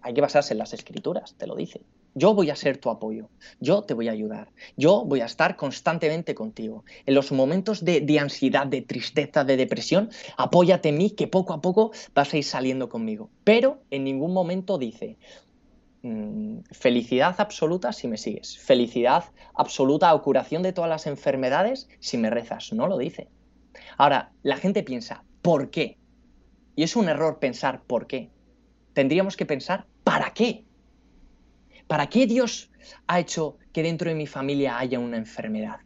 [0.02, 1.82] hay que basarse en las escrituras, te lo dice.
[2.18, 5.58] Yo voy a ser tu apoyo, yo te voy a ayudar, yo voy a estar
[5.58, 6.86] constantemente contigo.
[7.06, 11.62] En los momentos de, ansiedad, de tristeza, de depresión, apóyate en mí que poco a
[11.62, 13.30] poco vas a ir saliendo conmigo.
[13.44, 15.18] Pero en ningún momento dice,
[16.06, 22.18] mm, felicidad absoluta si me sigues, felicidad absoluta o curación de todas las enfermedades si
[22.18, 22.72] me rezas.
[22.74, 23.30] No lo dice.
[23.98, 25.98] Ahora, la gente piensa, ¿por qué?
[26.76, 28.30] Y es un error pensar por qué.
[28.94, 30.66] Tendríamos que pensar, ¿para qué?
[31.88, 32.72] ¿Para qué Dios
[33.08, 35.85] ha hecho que dentro de mi familia haya una enfermedad?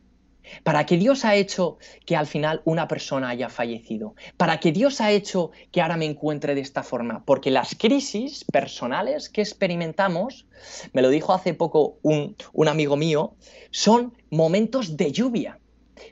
[0.64, 4.16] ¿Para qué Dios ha hecho que al final una persona haya fallecido?
[4.38, 7.24] ¿Para qué Dios ha hecho que ahora me encuentre de esta forma?
[7.26, 10.47] Porque las crisis personales que experimentamos,
[10.93, 13.36] me lo dijo hace poco un, un amigo mío,
[13.72, 15.60] son momentos de lluvia.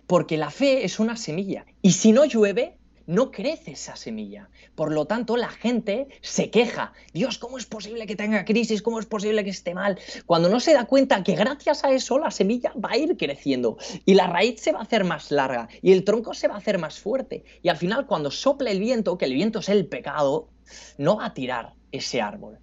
[0.05, 1.65] Porque la fe es una semilla.
[1.81, 2.76] Y si no llueve,
[3.07, 4.49] no crece esa semilla.
[4.75, 6.93] Por lo tanto, la gente se queja.
[7.13, 8.81] Dios, ¿cómo es posible que tenga crisis?
[8.81, 9.97] ¿Cómo es posible que esté mal?
[10.25, 13.77] Cuando no se da cuenta que gracias a eso la semilla va a ir creciendo
[14.05, 16.59] y la raíz se va a hacer más larga y el tronco se va a
[16.59, 17.43] hacer más fuerte.
[17.63, 20.49] Y al final, cuando sople el viento, que el viento es el pecado,
[20.97, 22.59] no va a tirar ese árbol.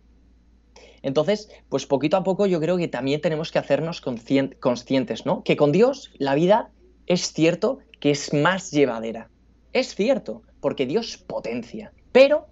[1.02, 5.42] Entonces, pues poquito a poco yo creo que también tenemos que hacernos conscientes, ¿no?
[5.42, 6.70] Que con Dios la vida
[7.06, 9.30] es cierto que es más llevadera.
[9.74, 11.92] Es cierto, porque Dios potencia.
[12.12, 12.46] Pero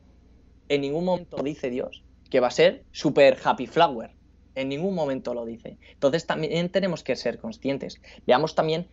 [0.68, 4.11] en ningún momento dice Dios que va a ser super happy flower.
[4.55, 5.79] En ningún momento lo dice.
[5.93, 8.01] Entonces también tenemos que ser conscientes.
[8.27, 8.89] Veamos también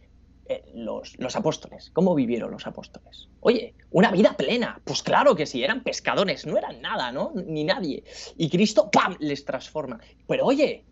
[0.46, 1.90] eh, los, los, apóstoles.
[1.92, 3.30] ¿Cómo vivieron los apóstoles?
[3.40, 4.80] Oye, una vida plena.
[4.84, 7.34] Pues claro que sí, eran pescadores, no eran nada, ¿no?
[7.34, 8.04] Ni nadie.
[8.38, 10.00] Y Cristo, ¡pam!, les transforma.
[10.28, 10.86] Pero oye,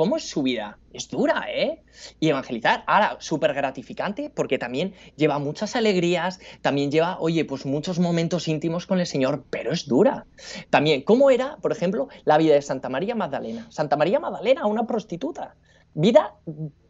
[0.00, 0.78] ¿Cómo es su vida?
[0.94, 1.82] Es dura, ¿eh?
[2.20, 7.98] Y evangelizar, ahora, súper gratificante porque también lleva muchas alegrías, también lleva, oye, pues muchos
[7.98, 10.24] momentos íntimos con el Señor, pero es dura.
[10.70, 13.70] También, ¿cómo era, por ejemplo, la vida de Santa María Magdalena?
[13.70, 15.54] Santa María Magdalena, una prostituta.
[15.92, 16.34] Vida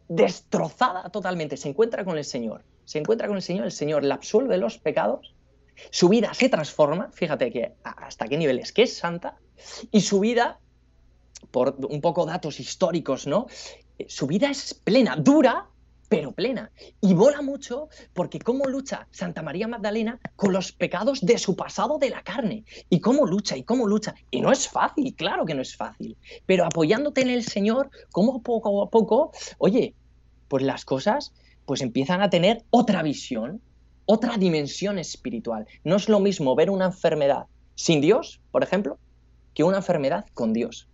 [0.07, 1.57] destrozada totalmente.
[1.57, 2.63] Se encuentra con el Señor.
[2.85, 5.35] Se encuentra con el Señor, el Señor la absuelve los pecados.
[5.89, 9.35] Su vida se transforma, fíjate que hasta qué nivel es que es santa,
[9.91, 10.61] y su vida
[11.49, 13.47] por un poco datos históricos, ¿no?
[13.97, 15.67] Eh, su vida es plena, dura,
[16.11, 16.71] pero plena.
[16.99, 21.97] Y mola mucho porque cómo lucha Santa María Magdalena con los pecados de su pasado
[21.99, 22.65] de la carne.
[22.89, 24.13] Y cómo lucha, y cómo lucha.
[24.29, 26.17] Y no es fácil, claro que no es fácil.
[26.45, 29.95] Pero apoyándote en el Señor, como poco a poco, oye,
[30.49, 31.31] pues las cosas
[31.65, 33.61] pues empiezan a tener otra visión,
[34.05, 35.65] otra dimensión espiritual.
[35.85, 38.99] No es lo mismo ver una enfermedad sin Dios, por ejemplo,
[39.53, 40.89] que una enfermedad con Dios.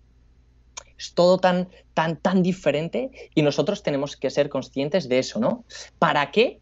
[0.98, 5.64] Es todo tan, tan, tan diferente y nosotros tenemos que ser conscientes de eso, ¿no?
[6.00, 6.60] ¿Para qué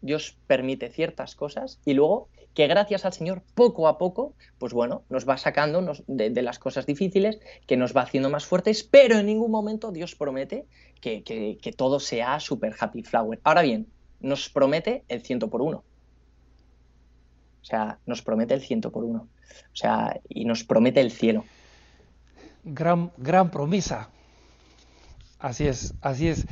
[0.00, 5.02] Dios permite ciertas cosas y luego que gracias al Señor poco a poco, pues bueno,
[5.08, 9.26] nos va sacando de, las cosas difíciles, que nos va haciendo más fuertes, pero en
[9.26, 10.66] ningún momento Dios promete
[11.00, 13.40] que, que todo sea super happy flower.
[13.42, 13.88] Ahora bien,
[14.20, 15.84] nos promete el ciento por uno.
[17.60, 19.28] O sea, nos promete el ciento por uno.
[19.72, 21.44] O sea, y nos promete el cielo.
[22.64, 24.10] Gran, gran promesa.
[25.38, 26.46] Así es, así es.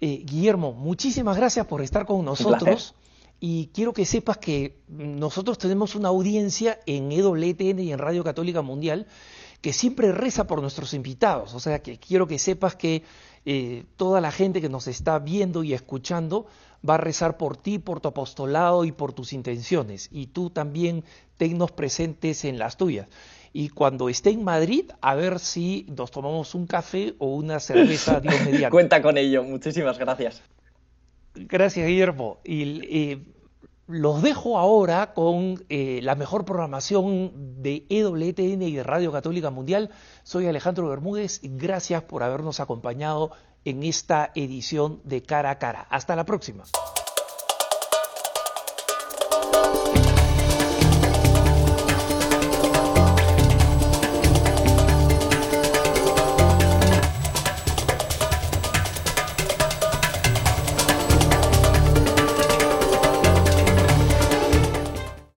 [0.00, 2.94] Eh, Guillermo, muchísimas gracias por estar con nosotros.
[3.38, 8.62] Y quiero que sepas que nosotros tenemos una audiencia en EWTN y en Radio Católica
[8.62, 9.06] Mundial
[9.60, 11.54] que siempre reza por nuestros invitados.
[11.54, 13.04] O sea, que quiero que sepas que
[13.44, 16.46] eh, toda la gente que nos está viendo y escuchando
[16.88, 20.08] va a rezar por ti, por tu apostolado y por tus intenciones.
[20.10, 21.04] Y tú también
[21.36, 23.06] tennos presentes en las tuyas.
[23.52, 28.20] Y cuando esté en Madrid, a ver si nos tomamos un café o una cerveza,
[28.20, 28.70] Dios mediante.
[28.70, 29.42] Cuenta con ello.
[29.44, 30.42] Muchísimas gracias.
[31.34, 32.38] Gracias, Guillermo.
[32.44, 33.18] Y
[33.86, 39.90] los dejo ahora con eh, la mejor programación de EWTN y de Radio Católica Mundial.
[40.22, 41.40] Soy Alejandro Bermúdez.
[41.42, 43.32] Gracias por habernos acompañado
[43.64, 45.86] en esta edición de Cara a Cara.
[45.90, 46.64] Hasta la próxima.